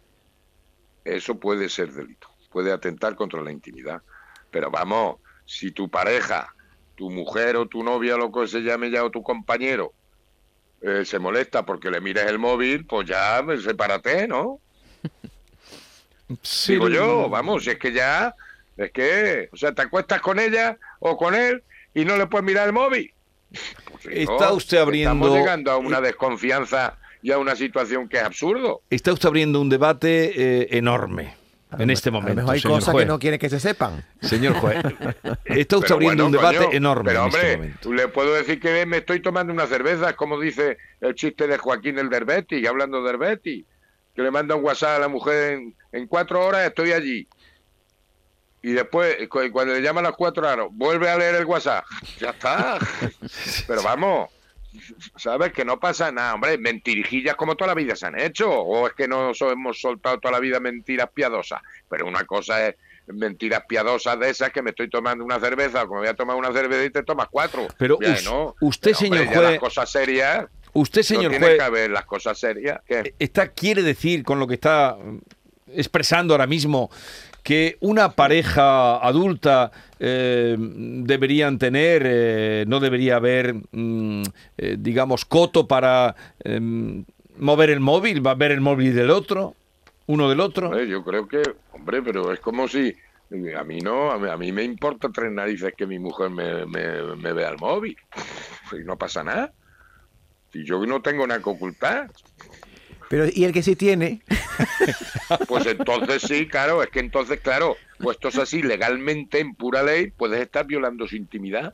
Eso 1.06 1.40
puede 1.40 1.70
ser 1.70 1.94
delito, 1.94 2.28
puede 2.50 2.72
atentar 2.72 3.16
contra 3.16 3.42
la 3.42 3.52
intimidad. 3.52 4.02
Pero 4.58 4.72
vamos, 4.72 5.18
si 5.46 5.70
tu 5.70 5.88
pareja, 5.88 6.52
tu 6.96 7.12
mujer 7.12 7.58
o 7.58 7.68
tu 7.68 7.84
novia, 7.84 8.18
lo 8.18 8.32
que 8.32 8.48
se 8.48 8.62
llame 8.62 8.90
ya, 8.90 9.04
o 9.04 9.12
tu 9.12 9.22
compañero, 9.22 9.94
eh, 10.82 11.06
se 11.06 11.20
molesta 11.20 11.64
porque 11.64 11.92
le 11.92 12.02
mires 12.02 12.26
el 12.26 12.40
móvil, 12.40 12.84
pues 12.88 13.08
ya, 13.08 13.40
pues, 13.46 13.62
sepárate, 13.64 14.28
¿no? 14.28 14.60
Sí, 16.42 16.74
Digo 16.74 16.90
yo, 16.90 17.30
vamos, 17.30 17.66
si 17.66 17.70
es 17.70 17.78
que 17.78 17.92
ya, 17.94 18.34
es 18.78 18.92
que, 18.92 19.48
o 19.54 19.58
sea, 19.58 19.74
te 19.76 19.84
acuestas 19.84 20.22
con 20.22 20.40
ella 20.40 20.76
o 21.00 21.16
con 21.18 21.36
él 21.36 21.62
y 21.94 22.04
no 22.04 22.18
le 22.18 22.26
puedes 22.26 22.44
mirar 22.44 22.66
el 22.66 22.74
móvil. 22.74 23.14
Pues, 23.92 24.08
Está 24.10 24.52
usted 24.54 24.80
abriendo- 24.80 25.24
Estamos 25.28 25.38
llegando 25.40 25.72
a 25.72 25.78
una 25.78 26.02
desconfianza 26.02 26.98
y 27.22 27.32
a 27.32 27.38
una 27.38 27.56
situación 27.56 28.10
que 28.10 28.18
es 28.18 28.24
absurdo. 28.24 28.82
Está 28.90 29.14
usted 29.14 29.28
abriendo 29.28 29.62
un 29.62 29.70
debate 29.70 30.32
eh, 30.64 30.68
enorme 30.72 31.36
en 31.78 31.90
este 31.90 32.10
A 32.10 32.12
lo 32.12 32.20
momento, 32.20 32.36
mejor 32.42 32.54
hay 32.54 32.60
señor 32.62 32.78
cosas 32.80 32.92
juez. 32.94 33.06
que 33.06 33.08
no 33.08 33.20
quiere 33.20 33.40
que 33.40 33.50
se 33.50 33.60
sepan. 33.60 34.04
Señor 34.22 34.54
juez, 34.56 34.78
está 35.46 35.78
usted 35.78 35.92
abriendo 35.94 36.24
bueno, 36.24 36.26
un 36.26 36.32
debate 36.32 36.66
coño, 36.66 36.78
enorme 36.78 37.04
Pero 37.10 37.20
en 37.20 37.26
hombre, 37.26 37.42
este 37.42 37.58
momento. 37.58 37.94
le 37.94 38.08
puedo 38.08 38.34
decir 38.34 38.60
que 38.60 38.86
me 38.86 38.98
estoy 38.98 39.22
tomando 39.22 39.52
una 39.52 39.68
cerveza, 39.68 40.14
como 40.14 40.40
dice 40.40 40.78
el 41.02 41.14
chiste 41.16 41.48
de 41.48 41.58
Joaquín 41.58 42.00
el 42.00 42.10
Derbeti, 42.10 42.66
hablando 42.66 43.02
de 43.04 43.08
Derbeti, 43.12 43.66
que 44.16 44.22
le 44.22 44.32
manda 44.32 44.56
un 44.56 44.64
WhatsApp 44.64 44.98
a 44.98 45.00
la 45.00 45.08
mujer 45.10 45.54
en, 45.54 45.76
en 45.92 46.08
cuatro 46.08 46.46
horas 46.46 46.66
estoy 46.68 46.92
allí. 46.94 47.28
Y 48.64 48.72
después, 48.74 49.16
cu- 49.30 49.52
cuando 49.52 49.74
le 49.74 49.82
llama 49.82 50.00
a 50.00 50.04
las 50.04 50.14
cuatro 50.14 50.48
horas, 50.52 50.68
vuelve 50.72 51.10
a 51.10 51.18
leer 51.18 51.36
el 51.36 51.46
WhatsApp. 51.46 51.86
Ya 52.20 52.32
está. 52.32 52.80
Pero 53.68 53.84
vamos, 53.84 54.30
¿sabes? 55.16 55.52
Que 55.54 55.66
no 55.66 55.80
pasa 55.80 56.12
nada, 56.12 56.34
hombre. 56.36 56.58
Mentirijillas 56.58 57.36
como 57.36 57.56
toda 57.56 57.70
la 57.70 57.74
vida 57.76 57.96
se 57.96 58.06
han 58.08 58.20
hecho. 58.20 58.50
O 58.52 58.88
es 58.88 58.94
que 58.94 59.08
no 59.08 59.34
so- 59.34 59.52
hemos 59.52 59.80
soltado 59.82 60.20
toda 60.20 60.34
la 60.34 60.40
vida 60.40 60.60
mentiras 60.60 61.10
piadosas. 61.14 61.62
Pero 61.90 62.06
una 62.08 62.24
cosa 62.26 62.68
es 62.68 62.76
mentiras 63.08 63.64
piadosas 63.68 64.20
de 64.20 64.30
esas 64.30 64.50
que 64.52 64.62
me 64.62 64.72
estoy 64.72 64.90
tomando 64.90 65.24
una 65.24 65.40
cerveza, 65.40 65.84
o 65.84 65.88
que 65.88 65.94
me 65.94 66.00
voy 66.00 66.08
a 66.10 66.14
tomar 66.14 66.36
una 66.36 66.52
cerveza 66.52 66.84
y 66.84 66.90
te 66.90 67.04
tomas 67.04 67.28
cuatro. 67.32 67.66
Pero 67.78 67.98
Ya, 68.02 68.14
us- 68.14 68.26
¿no? 68.26 68.56
usted, 68.62 68.92
Pero, 68.92 69.06
hombre, 69.08 69.20
señor 69.20 69.34
juez, 69.36 69.50
las 69.52 69.60
cosas 69.60 69.90
serias, 69.92 70.46
Usted, 70.74 71.00
no 71.02 71.04
señor 71.06 71.30
tiene 71.32 71.46
juez, 71.46 71.58
que 71.58 71.64
haber 71.64 71.90
las 71.92 72.06
cosas 72.06 72.38
serias. 72.38 72.82
¿Qué? 72.86 73.16
está, 73.18 73.48
quiere 73.48 73.82
decir 73.82 74.24
con 74.24 74.40
lo 74.40 74.46
que 74.48 74.56
está 74.56 74.98
mm, 75.02 75.18
expresando 75.74 76.34
ahora 76.34 76.48
mismo 76.48 76.90
que 77.48 77.78
una 77.80 78.12
pareja 78.12 78.98
adulta 78.98 79.72
eh, 80.02 80.58
deberían 80.60 81.58
tener, 81.58 82.04
eh, 82.06 82.66
no 82.68 82.82
debería 82.82 83.16
haber, 83.16 83.54
mm, 83.72 84.24
eh, 84.58 84.76
digamos, 84.78 85.24
coto 85.24 85.66
para 85.66 86.14
em, 86.44 87.06
mover 87.38 87.70
el 87.70 87.80
móvil, 87.80 88.26
va 88.26 88.32
a 88.32 88.36
ver 88.36 88.52
el 88.52 88.60
móvil 88.60 88.94
del 88.94 89.12
otro, 89.12 89.56
uno 90.08 90.28
del 90.28 90.42
otro. 90.42 90.78
Yo 90.84 91.06
creo 91.06 91.26
que, 91.26 91.42
hombre, 91.72 92.02
pero 92.02 92.34
es 92.34 92.42
como 92.42 92.68
si 92.68 92.94
a 93.58 93.64
mí 93.64 93.80
no, 93.80 94.12
a 94.12 94.20
mí, 94.20 94.28
a 94.30 94.36
mí 94.36 94.52
me 94.52 94.64
importa 94.66 95.08
tres 95.08 95.32
narices 95.32 95.74
que 95.74 95.88
mi 95.88 96.00
mujer 96.00 96.30
me, 96.30 96.66
me, 96.66 97.16
me 97.16 97.32
vea 97.32 97.48
el 97.48 97.58
móvil 97.60 97.96
y 98.74 98.84
no 98.84 98.98
pasa 98.98 99.24
nada. 99.24 99.54
Si 100.52 100.66
yo 100.66 100.86
no 100.86 101.02
tengo 101.02 101.26
nada 101.26 101.42
que 101.42 101.50
ocultar, 101.50 102.12
Pero, 103.10 103.26
y 103.34 103.46
el 103.46 103.54
que 103.54 103.64
sí 103.64 103.76
tiene, 103.76 104.22
pues 105.48 105.66
entonces 105.66 106.22
sí, 106.24 106.48
claro, 106.48 106.84
es 106.84 106.90
que 106.90 107.00
entonces, 107.00 107.40
claro, 107.40 107.78
puestos 108.00 108.38
así 108.38 108.62
legalmente 108.62 109.40
en 109.40 109.56
pura 109.56 109.82
ley, 109.84 110.08
puedes 110.12 110.42
estar 110.42 110.66
violando 110.66 111.08
su 111.08 111.16
intimidad. 111.16 111.74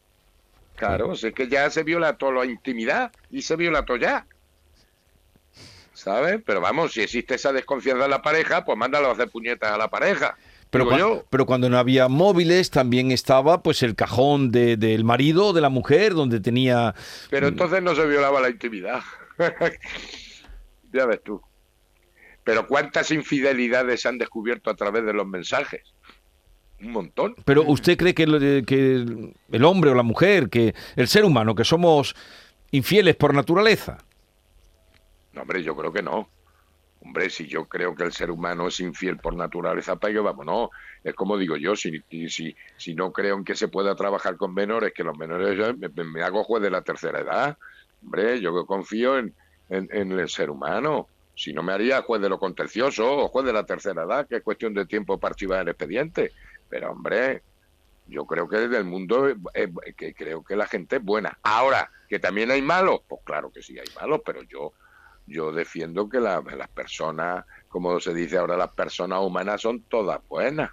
Claro, 0.76 1.16
si 1.16 1.28
es 1.28 1.34
que 1.34 1.48
ya 1.48 1.70
se 1.70 1.84
viola 1.84 2.18
toda 2.18 2.34
la 2.34 2.46
intimidad 2.46 3.12
y 3.32 3.42
se 3.44 3.56
viola 3.56 3.84
todo 3.86 3.98
ya. 3.98 4.26
¿Sabes? 5.94 6.42
Pero 6.46 6.60
vamos, 6.62 6.94
si 6.94 7.02
existe 7.02 7.36
esa 7.36 7.54
desconfianza 7.54 8.06
en 8.06 8.12
la 8.12 8.22
pareja, 8.22 8.66
pues 8.66 8.78
mándalo 8.78 9.10
a 9.10 9.14
hacer 9.14 9.30
puñetas 9.30 9.72
a 9.72 9.78
la 9.78 9.90
pareja. 9.90 10.36
Pero, 10.72 10.86
Digo 10.86 10.96
cua- 10.96 11.00
yo. 11.00 11.26
pero 11.30 11.46
cuando 11.46 11.70
no 11.70 11.78
había 11.78 12.08
móviles 12.08 12.72
también 12.72 13.12
estaba 13.12 13.62
pues 13.62 13.84
el 13.84 13.96
cajón 13.96 14.52
de- 14.52 14.76
del 14.76 15.04
marido 15.04 15.48
o 15.48 15.54
de 15.54 15.62
la 15.62 15.70
mujer 15.70 16.16
donde 16.16 16.40
tenía... 16.40 16.96
Pero 17.30 17.48
entonces 17.48 17.82
no 17.84 17.94
se 17.96 18.06
violaba 18.08 18.42
la 18.42 18.50
intimidad. 18.50 19.02
ya 20.94 21.06
ves 21.06 21.22
tú. 21.24 21.42
Pero 22.44 22.68
¿cuántas 22.68 23.12
infidelidades 23.12 24.02
se 24.02 24.10
han 24.10 24.18
descubierto 24.18 24.70
a 24.70 24.76
través 24.76 25.06
de 25.06 25.14
los 25.14 25.26
mensajes? 25.28 25.94
Un 26.82 26.92
montón. 26.92 27.36
Pero 27.46 27.64
usted 27.64 27.98
cree 27.98 28.14
que, 28.14 28.24
el- 28.24 28.66
que 28.66 28.96
el- 29.52 29.64
hombre 29.66 29.92
o 29.92 29.96
la 29.96 30.04
mujer, 30.04 30.50
que 30.50 30.76
el 30.96 31.08
ser 31.08 31.24
humano, 31.24 31.56
que 31.56 31.64
somos 31.64 32.16
infieles 32.72 33.16
por 33.16 33.34
naturaleza. 33.34 33.98
No, 35.32 35.42
hombre, 35.42 35.64
yo 35.64 35.76
creo 35.76 35.94
que 35.94 36.02
no. 36.04 36.28
Hombre, 37.02 37.30
si 37.30 37.48
yo 37.48 37.66
creo 37.66 37.96
que 37.96 38.04
el 38.04 38.14
ser 38.14 38.32
humano 38.32 38.68
es 38.68 38.80
infiel 38.80 39.18
por 39.18 39.36
naturaleza, 39.36 39.96
para 39.98 40.14
que 40.14 40.20
vamos, 40.20 40.46
no. 40.46 40.70
Es 41.04 41.14
como 41.16 41.38
digo 41.38 41.58
yo, 41.58 41.76
si, 41.76 42.02
si, 42.30 42.56
si 42.78 42.96
no 42.96 43.12
creo 43.12 43.38
en 43.38 43.44
que 43.44 43.56
se 43.56 43.68
pueda 43.68 43.96
trabajar 43.96 44.38
con 44.38 44.54
menores, 44.54 44.94
que 44.96 45.04
los 45.04 45.18
menores 45.18 45.78
me- 45.78 46.04
me 46.04 46.24
hago 46.24 46.44
juez 46.44 46.64
de 46.64 46.70
la 46.72 46.82
tercera 46.82 47.20
edad. 47.20 47.58
Hombre, 48.04 48.40
yo 48.42 48.66
confío 48.66 49.18
en, 49.18 49.34
en, 49.70 49.88
en 49.92 50.12
el 50.12 50.30
ser 50.30 50.50
humano. 50.50 51.10
Si 51.36 51.54
no 51.54 51.64
me 51.64 51.74
haría 51.74 52.02
juez 52.04 52.22
de 52.22 52.30
lo 52.30 52.38
contencioso 52.40 53.12
o 53.18 53.28
juez 53.30 53.46
de 53.46 53.54
la 53.54 53.66
tercera 53.66 54.04
edad, 54.04 54.28
que 54.28 54.38
es 54.38 54.44
cuestión 54.44 54.74
de 54.74 54.86
tiempo 54.86 55.20
para 55.20 55.32
archivar 55.32 55.62
el 55.62 55.70
expediente. 55.70 56.34
Pero, 56.68 56.92
hombre, 56.92 57.44
yo 58.06 58.26
creo 58.26 58.48
que 58.48 58.58
desde 58.58 58.78
el 58.78 58.86
mundo, 58.86 59.30
eh, 59.30 59.72
que 59.98 60.14
creo 60.14 60.44
que 60.44 60.56
la 60.56 60.68
gente 60.68 60.98
es 60.98 61.04
buena. 61.04 61.38
Ahora, 61.44 61.90
que 62.08 62.20
también 62.20 62.52
hay 62.52 62.62
malos, 62.62 63.02
pues 63.08 63.22
claro 63.26 63.52
que 63.52 63.62
sí 63.64 63.78
hay 63.80 63.88
malos, 64.00 64.22
pero 64.26 64.42
yo 64.44 64.74
yo 65.26 65.54
defiendo 65.54 66.10
que 66.10 66.20
la- 66.20 66.42
las 66.42 66.70
personas, 66.70 67.46
como 67.68 68.00
se 68.02 68.14
dice 68.14 68.38
ahora, 68.38 68.58
las 68.58 68.74
personas 68.74 69.22
humanas 69.22 69.62
son 69.62 69.86
todas 69.86 70.20
buenas, 70.28 70.70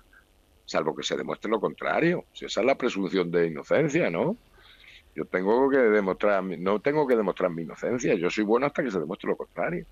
salvo 0.64 0.94
que 0.96 1.02
se 1.04 1.16
demuestre 1.16 1.50
lo 1.50 1.60
contrario. 1.60 2.26
Esa 2.34 2.60
es 2.60 2.66
la 2.66 2.76
presunción 2.76 3.30
de 3.30 3.48
inocencia, 3.48 4.10
¿no? 4.10 4.38
Yo 5.20 5.26
tengo 5.26 5.68
que 5.68 5.76
demostrar, 5.76 6.42
no 6.42 6.80
tengo 6.80 7.06
que 7.06 7.14
demostrar 7.14 7.50
mi 7.50 7.60
inocencia, 7.62 8.14
yo 8.14 8.30
soy 8.30 8.42
bueno 8.42 8.64
hasta 8.66 8.82
que 8.82 8.90
se 8.90 8.98
demuestre 8.98 9.28
lo 9.28 9.36
contrario. 9.36 9.84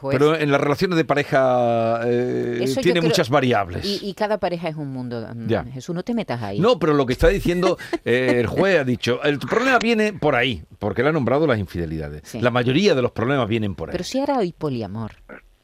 Juez. 0.00 0.16
Pero 0.16 0.34
en 0.36 0.50
las 0.50 0.60
relaciones 0.60 0.96
de 0.96 1.04
pareja 1.04 2.00
eh, 2.06 2.64
tiene 2.80 3.00
creo- 3.00 3.02
muchas 3.10 3.28
variables. 3.28 3.84
Y, 3.84 4.08
y 4.08 4.14
cada 4.14 4.38
pareja 4.38 4.68
es 4.70 4.76
un 4.76 4.88
mundo. 4.90 5.28
mm, 5.34 5.48
Ya. 5.48 5.64
Jesús, 5.64 5.94
no 5.94 6.02
te 6.02 6.14
metas 6.14 6.40
ahí. 6.42 6.60
No, 6.60 6.78
pero 6.78 6.94
lo 6.94 7.04
que 7.04 7.12
está 7.12 7.28
diciendo 7.28 7.76
eh, 8.06 8.36
el 8.38 8.46
juez 8.46 8.78
ha 8.80 8.84
dicho, 8.84 9.20
el 9.22 9.38
problema 9.38 9.78
viene 9.78 10.14
por 10.14 10.34
ahí, 10.34 10.62
porque 10.78 11.02
le 11.02 11.10
ha 11.10 11.12
nombrado 11.12 11.46
las 11.46 11.58
infidelidades. 11.58 12.22
Sí. 12.24 12.40
La 12.40 12.50
mayoría 12.50 12.94
de 12.94 13.02
los 13.02 13.10
problemas 13.10 13.48
vienen 13.48 13.74
por 13.74 13.90
ahí. 13.90 13.92
Pero 13.92 14.04
si 14.04 14.18
ahora 14.20 14.38
hay 14.38 14.52
poliamor. 14.52 15.12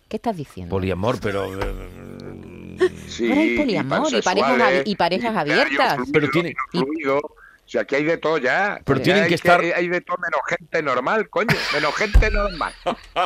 ¿Qué 0.08 0.16
estás 0.16 0.36
diciendo? 0.36 0.68
Poliamor, 0.70 1.18
pero... 1.22 1.44
eh, 1.58 2.63
Sí, 3.08 3.28
Ahora 3.28 3.40
hay 3.40 3.56
poliamor 3.56 4.14
y 4.14 4.22
parejas 4.22 4.72
y 4.84 4.96
parejas 4.96 5.36
abiertas. 5.36 5.94
fluido, 5.96 6.12
Pero 6.12 6.30
tiene- 6.30 6.54
fluido. 6.70 7.18
O 7.18 7.66
sea, 7.66 7.84
que 7.86 7.96
hay 7.96 8.04
de 8.04 8.18
todo 8.18 8.36
ya. 8.38 8.80
Pero 8.84 8.98
Ya 8.98 9.04
tienen 9.04 9.22
hay 9.24 9.28
que 9.30 9.34
estar- 9.36 9.60
Hay 9.74 9.88
de 9.88 10.00
todo 10.02 10.18
menos 10.18 10.40
gente 10.48 10.82
normal, 10.82 11.28
coño. 11.30 11.56
Menos 11.72 11.94
gente 11.94 12.30
normal. 12.30 12.74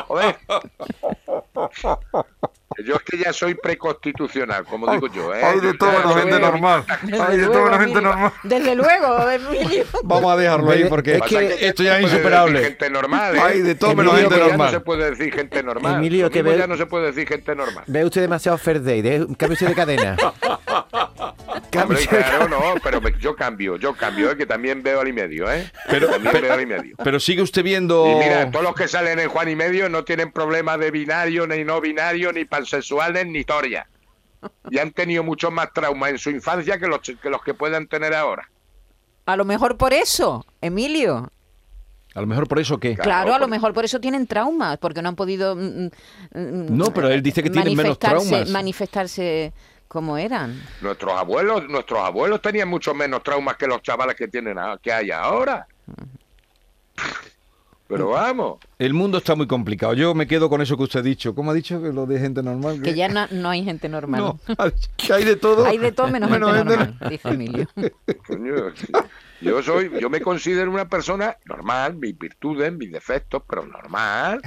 Joder. 0.07 0.37
Yo 2.87 2.95
es 2.97 3.03
que 3.03 3.19
ya 3.19 3.33
soy 3.33 3.55
preconstitucional, 3.55 4.65
como 4.65 4.91
digo 4.93 5.09
yo. 5.09 5.35
¿eh? 5.35 5.43
Hay 5.43 5.61
de 5.61 5.73
menos 5.73 6.13
soy- 6.13 6.23
gente 6.23 6.39
normal. 6.41 6.85
Desde 7.03 7.23
Hay 7.23 7.37
de 7.37 7.47
todo 7.47 7.53
luego, 7.55 7.65
menos 7.71 7.81
gente 7.87 8.01
normal. 8.03 8.33
Desde 8.45 8.75
luego, 8.77 9.31
Emilio. 9.31 9.85
Vamos 10.05 10.33
a 10.33 10.37
dejarlo 10.37 10.71
ahí 10.71 10.85
porque 10.85 11.15
es 11.15 11.19
Pasa 11.21 11.39
que 11.41 11.67
esto 11.67 11.83
ya 11.83 11.99
es 11.99 12.05
insuperable. 12.05 12.63
Gente 12.65 12.91
normal, 12.91 13.37
¿eh? 13.37 13.41
Hay 13.41 13.61
de 13.63 13.75
todo 13.75 13.95
menos 13.97 14.15
gente 14.17 14.35
ya 14.39 14.47
normal. 14.47 14.67
no 14.67 14.71
se 14.71 14.81
puede 14.81 15.11
decir 15.11 15.33
gente 15.35 15.63
normal. 15.63 15.95
Emilio, 15.97 16.31
que 16.31 16.43
ve- 16.43 16.59
ya 16.59 16.67
no 16.67 16.77
se 16.77 16.87
puede 16.87 17.07
decir 17.07 17.27
gente 17.27 17.55
normal. 17.55 17.85
Ve 17.87 18.05
usted 18.05 18.21
demasiado 18.21 18.59
fair 18.59 18.83
day, 18.83 19.03
de, 19.03 19.27
cámbiese 19.37 19.67
de 19.67 19.75
cadena. 19.75 20.17
Hombre, 21.77 22.07
claro, 22.07 22.49
no, 22.49 22.61
pero 22.83 23.01
me- 23.01 23.13
yo 23.19 23.37
cambio, 23.37 23.77
yo 23.77 23.95
cambio, 23.95 24.31
¿eh? 24.31 24.37
que 24.37 24.47
también 24.47 24.83
veo 24.83 25.01
al 25.01 25.09
y 25.09 25.13
medio, 25.13 25.51
¿eh? 25.53 25.71
Pero- 25.89 26.09
también 26.09 26.33
pero- 26.33 26.45
veo 26.47 26.55
al 26.55 26.61
y 26.63 26.67
medio. 26.67 26.97
Pero 27.03 27.21
sigue 27.21 27.43
usted 27.43 27.63
viendo... 27.63 28.07
Y 28.11 28.15
mira, 28.17 28.51
todos 28.51 28.65
los 28.65 28.75
que 28.75 28.89
salen 28.89 29.19
en 29.19 29.29
Juan 29.29 29.49
y 29.49 29.57
Medio 29.57 29.89
no 29.89 30.05
tienen 30.05 30.33
problemas 30.33 30.79
de 30.81 30.91
binario, 30.91 31.47
ni 31.47 31.65
no 31.65 31.81
binario, 31.81 32.33
ni 32.33 32.45
pansexuales, 32.45 33.27
ni 33.27 33.41
historia. 33.41 33.87
Y 34.71 34.79
han 34.79 34.93
tenido 34.93 35.23
muchos 35.25 35.53
más 35.53 35.73
traumas 35.73 36.11
en 36.11 36.19
su 36.19 36.31
infancia 36.31 36.79
que 36.79 36.87
los, 36.87 37.01
que 37.01 37.29
los 37.31 37.43
que 37.43 37.55
puedan 37.55 37.87
tener 37.89 38.15
ahora. 38.15 38.49
A 39.27 39.37
lo 39.37 39.45
mejor 39.45 39.77
por 39.77 39.93
eso, 39.93 40.47
Emilio. 40.61 41.31
A 42.15 42.21
lo 42.21 42.27
mejor 42.27 42.49
por 42.49 42.59
eso 42.59 42.79
que... 42.79 42.95
Claro, 42.95 43.05
Claro, 43.05 43.35
a 43.35 43.39
lo 43.39 43.47
mejor 43.49 43.75
por 43.75 43.85
eso 43.85 44.01
tienen 44.01 44.27
traumas, 44.27 44.79
porque 44.79 45.03
no 45.03 45.11
han 45.11 45.17
podido. 45.17 45.55
mm, 45.55 45.87
mm, 46.33 46.77
No, 46.77 46.87
pero 46.95 47.09
él 47.09 47.23
dice 47.23 47.43
que 47.43 47.51
tienen 47.51 47.77
menos 47.77 47.99
traumas. 47.99 48.49
Manifestarse 48.49 49.53
como 49.89 50.19
eran. 50.19 50.63
Nuestros 50.81 51.15
abuelos, 51.15 51.69
nuestros 51.69 51.99
abuelos 52.01 52.41
tenían 52.43 52.69
mucho 52.69 52.95
menos 52.95 53.23
traumas 53.23 53.57
que 53.57 53.67
los 53.67 53.83
chavales 53.83 54.15
que 54.15 54.29
tienen 54.29 54.57
que 54.83 54.93
hay 54.93 55.11
ahora. 55.11 55.67
Pero 57.89 58.11
vamos, 58.11 58.59
El 58.79 58.93
mundo 58.93 59.17
está 59.17 59.35
muy 59.35 59.47
complicado. 59.47 59.95
Yo 59.95 60.15
me 60.15 60.27
quedo 60.27 60.51
con 60.51 60.61
eso 60.61 60.77
que 60.77 60.83
usted 60.83 61.01
ha 61.01 61.03
dicho. 61.03 61.35
¿Cómo 61.35 61.53
ha 61.53 61.55
dicho 61.55 61.83
que 61.83 61.91
lo 61.91 62.05
de 62.05 62.21
gente 62.21 62.43
normal? 62.43 62.83
Que 62.83 62.95
ya 62.95 63.09
no, 63.09 63.27
no 63.31 63.49
hay 63.49 63.65
gente 63.65 63.89
normal. 63.89 64.21
No, 64.21 64.39
que 64.99 65.13
hay 65.15 65.25
de 65.25 65.37
todo. 65.37 65.65
Hay 65.65 65.79
de 65.79 65.91
todo 65.91 66.09
menos 66.09 66.31
gente 66.31 66.47
gente 66.47 66.65
normal, 66.65 66.99
dice 67.09 67.29
Emilio. 67.31 67.67
coño, 68.27 68.55
yo 69.41 69.63
soy, 69.63 69.91
yo 69.99 70.11
me 70.11 70.21
considero 70.21 70.71
una 70.71 70.87
persona 70.87 71.39
normal, 71.47 71.95
mis 71.95 72.17
virtudes, 72.19 72.71
mis 72.75 72.93
defectos, 72.93 73.43
pero 73.49 73.65
normal, 73.67 74.43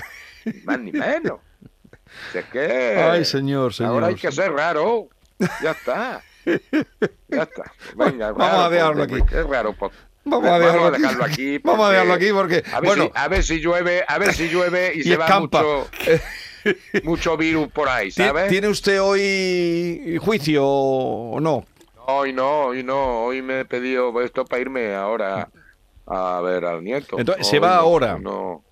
ni 0.45 0.61
más 0.61 0.79
ni 0.79 0.91
menos. 0.91 1.39
Si 2.31 2.37
es 2.37 2.45
que 2.45 2.95
Ay, 2.99 3.25
señor, 3.25 3.73
señor. 3.73 3.93
ahora 3.93 4.07
hay 4.07 4.15
que 4.15 4.31
ser 4.31 4.51
raro, 4.51 5.07
ya 5.63 5.71
está, 5.71 6.21
ya 7.29 7.43
está. 7.43 7.71
Venga, 7.95 8.31
Vamos 8.33 8.47
raro, 8.51 8.61
a 8.63 8.69
dejarlo 8.69 9.07
porque- 9.07 9.23
aquí. 9.23 9.35
Es 9.35 9.45
raro, 9.47 9.73
pues. 9.73 9.91
Vamos 10.23 10.49
a 10.49 10.59
dejarlo, 10.59 10.85
aquí. 10.87 11.01
dejarlo 11.01 11.23
aquí. 11.25 11.57
Vamos 11.63 11.87
a 11.87 11.91
dejarlo 11.91 12.13
aquí 12.13 12.31
porque... 12.31 12.63
A 12.71 12.79
ver, 12.79 12.87
bueno, 12.89 13.03
si, 13.05 13.11
a 13.15 13.27
ver 13.27 13.43
si 13.43 13.59
llueve, 13.59 14.03
a 14.07 14.17
ver 14.19 14.33
si 14.33 14.47
llueve 14.49 14.91
y, 14.95 14.99
Y 15.01 15.03
se 15.03 15.17
va 15.17 15.39
mucho, 15.39 15.87
mucho 17.03 17.37
virus 17.37 17.67
por 17.71 17.89
ahí, 17.89 18.07
¿ti- 18.09 18.23
¿sabes? 18.23 18.47
¿tiene 18.49 18.67
usted 18.67 19.01
hoy 19.01 20.17
juicio 20.23 20.63
o 20.65 21.39
no? 21.39 21.65
Hoy 22.05 22.33
no, 22.33 22.65
hoy 22.65 22.83
no, 22.83 23.23
hoy 23.25 23.41
me 23.41 23.61
he 23.61 23.65
pedido 23.65 24.19
esto 24.21 24.45
para 24.45 24.61
irme 24.61 24.93
ahora 24.95 25.49
a 26.05 26.41
ver 26.41 26.65
al 26.65 26.83
nieto. 26.83 27.17
Entonces, 27.17 27.47
se 27.47 27.59
va 27.59 27.69
no, 27.69 27.73
ahora. 27.75 28.17
No, 28.19 28.63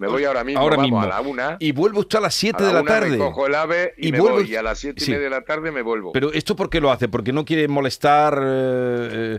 me 0.00 0.08
voy 0.08 0.24
ahora 0.24 0.44
mismo, 0.44 0.60
ahora 0.60 0.76
vamos, 0.76 0.90
mismo. 0.90 1.02
a 1.02 1.06
la 1.08 1.20
una. 1.20 1.56
Y 1.60 1.72
vuelve 1.72 1.98
usted 2.00 2.18
a 2.18 2.22
las 2.22 2.34
7 2.34 2.56
a 2.58 2.60
la 2.60 2.66
de 2.68 2.74
la 2.74 2.80
una 2.82 2.90
tarde. 2.90 3.10
recojo 3.10 3.46
el 3.46 3.54
ave 3.54 3.94
y, 3.96 4.08
Y 4.08 4.12
me 4.12 4.20
vuelve- 4.20 4.42
voy, 4.42 4.50
y 4.52 4.56
a 4.56 4.62
las 4.62 4.78
siete 4.78 5.04
sí. 5.04 5.10
y 5.10 5.14
media 5.14 5.24
de 5.24 5.30
la 5.30 5.42
tarde 5.42 5.70
me 5.70 5.82
vuelvo. 5.82 6.12
Pero 6.12 6.32
¿esto 6.32 6.54
por 6.56 6.70
qué 6.70 6.80
lo 6.80 6.90
hace? 6.90 7.08
¿Porque 7.08 7.32
no 7.32 7.44
quiere 7.44 7.66
molestar? 7.68 8.38
eh, 8.42 9.38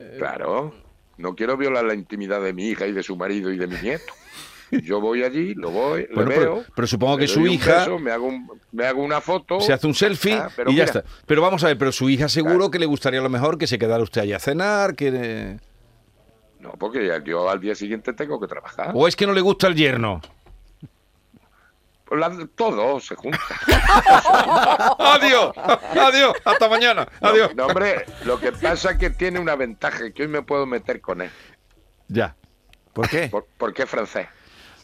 eh, 0.00 0.14
Claro, 0.18 0.74
no 1.18 1.34
quiero 1.34 1.56
violar 1.56 1.84
la 1.84 1.94
intimidad 1.94 2.40
de 2.42 2.52
mi 2.52 2.68
hija 2.68 2.86
y 2.86 2.92
de 2.92 3.02
su 3.02 3.16
marido 3.16 3.50
y 3.52 3.56
de 3.56 3.66
mi 3.66 3.76
nieto. 3.82 4.12
Yo 4.82 5.00
voy 5.00 5.22
allí, 5.22 5.54
lo 5.54 5.70
voy, 5.70 6.08
Bueno, 6.12 6.30
le 6.30 6.38
veo. 6.38 6.64
pero 6.74 6.86
supongo 6.88 7.16
que 7.18 7.28
su 7.28 7.46
hija- 7.46 7.80
beso, 7.80 7.98
me, 8.00 8.10
hago 8.10 8.26
un- 8.26 8.48
me 8.72 8.86
hago 8.86 9.04
una 9.04 9.20
foto. 9.20 9.60
se 9.60 9.72
hace 9.72 9.86
un 9.86 9.94
selfie 9.94 10.32
Ah, 10.34 10.48
pero 10.56 10.70
y 10.70 10.74
ya 10.74 10.84
mira. 10.84 11.00
está. 11.00 11.04
Pero 11.26 11.42
vamos 11.42 11.62
a 11.62 11.68
ver, 11.68 11.78
pero 11.78 11.92
su 11.92 12.08
hija 12.08 12.28
seguro 12.28 12.54
Claro. 12.56 12.70
que 12.72 12.78
le 12.80 12.86
gustaría 12.86 13.20
a 13.20 13.22
lo 13.22 13.28
mejor 13.30 13.56
que 13.56 13.68
se 13.68 13.78
quedara 13.78 14.02
usted 14.02 14.22
allá 14.22 14.36
a 14.36 14.40
cenar, 14.40 14.96
que... 14.96 15.58
No, 16.64 16.70
porque 16.78 17.06
yo 17.26 17.50
al 17.50 17.60
día 17.60 17.74
siguiente 17.74 18.14
tengo 18.14 18.40
que 18.40 18.46
trabajar. 18.46 18.92
¿O 18.94 19.06
es 19.06 19.14
que 19.14 19.26
no 19.26 19.34
le 19.34 19.42
gusta 19.42 19.66
el 19.66 19.74
yerno? 19.74 20.22
Pues 22.06 22.18
la- 22.18 22.48
todo 22.56 23.00
se 23.00 23.14
junta. 23.16 23.38
adiós, 24.98 25.52
adiós, 25.56 26.34
hasta 26.44 26.68
mañana, 26.70 27.06
adiós. 27.20 27.54
No, 27.54 27.66
hombre, 27.66 28.06
lo 28.24 28.40
que 28.40 28.50
pasa 28.52 28.92
es 28.92 28.98
que 28.98 29.10
tiene 29.10 29.40
una 29.40 29.56
ventaja, 29.56 30.10
que 30.10 30.22
hoy 30.22 30.28
me 30.28 30.40
puedo 30.42 30.64
meter 30.64 31.00
con 31.02 31.20
él. 31.20 31.30
Ya. 32.08 32.34
¿Por 32.94 33.08
qué? 33.10 33.28
Por- 33.28 33.46
porque 33.58 33.82
es 33.82 33.90
francés. 33.90 34.26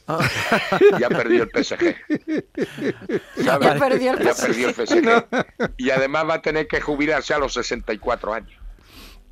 Ah. 0.07 0.19
Ya 0.99 1.09
perdió 1.09 1.45
el 1.45 1.51
PSG. 1.51 1.97
¿Sabes? 3.45 3.69
Ya 3.69 3.75
perdió 3.79 4.12
el 4.12 4.19
Ya 4.25 4.35
PSG. 4.35 4.47
perdió 4.47 4.69
el 4.69 4.75
PSG. 4.75 5.75
Y 5.79 5.90
además 5.90 6.29
va 6.29 6.35
a 6.35 6.43
tener 6.43 6.66
que 6.69 6.81
jubilarse 6.81 7.33
a 7.33 7.38
los 7.38 7.53
64 7.55 8.35
años. 8.35 8.60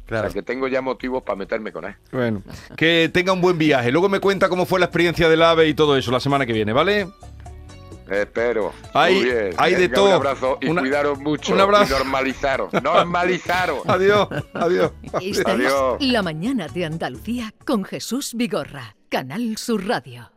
O 0.08 0.10
Claro. 0.10 0.28
sea 0.30 0.34
que 0.34 0.42
tengo 0.42 0.66
ya 0.68 0.80
motivos 0.80 1.22
para 1.22 1.36
meterme 1.36 1.70
con 1.70 1.84
él. 1.84 1.94
Bueno, 2.10 2.42
que 2.78 3.10
tenga 3.12 3.34
un 3.34 3.42
buen 3.42 3.58
viaje. 3.58 3.92
Luego 3.92 4.08
me 4.08 4.20
cuenta 4.20 4.48
cómo 4.48 4.64
fue 4.64 4.80
la 4.80 4.86
experiencia 4.86 5.28
del 5.28 5.42
AVE 5.42 5.68
y 5.68 5.74
todo 5.74 5.98
eso 5.98 6.10
la 6.10 6.18
semana 6.20 6.46
que 6.46 6.54
viene, 6.54 6.72
¿vale? 6.72 7.08
Espero. 8.10 8.72
Hay- 8.94 9.16
Muy 9.16 9.24
bien. 9.24 9.50
hay 9.58 9.72
de 9.74 9.80
Venga, 9.80 9.94
todo. 9.94 10.06
Un 10.06 10.12
abrazo 10.14 10.58
y 10.62 10.68
Una- 10.68 10.80
cuidaros 10.80 11.18
mucho. 11.18 11.52
un 11.52 11.60
abrazo. 11.60 11.94
Y 11.94 11.98
normalizaros. 11.98 12.72
Normalizaros. 12.82 13.80
Adiós, 13.86 14.28
adiós. 14.54 14.92
Esta 15.20 15.26
es 15.42 15.46
Adiós. 15.66 15.96
La 16.00 16.22
mañana 16.22 16.68
de 16.68 16.86
Andalucía 16.86 17.52
con 17.66 17.84
Jesús 17.84 18.32
Vigorra, 18.34 18.96
Canal 19.10 19.58
Sur 19.58 19.86
Radio. 19.86 20.30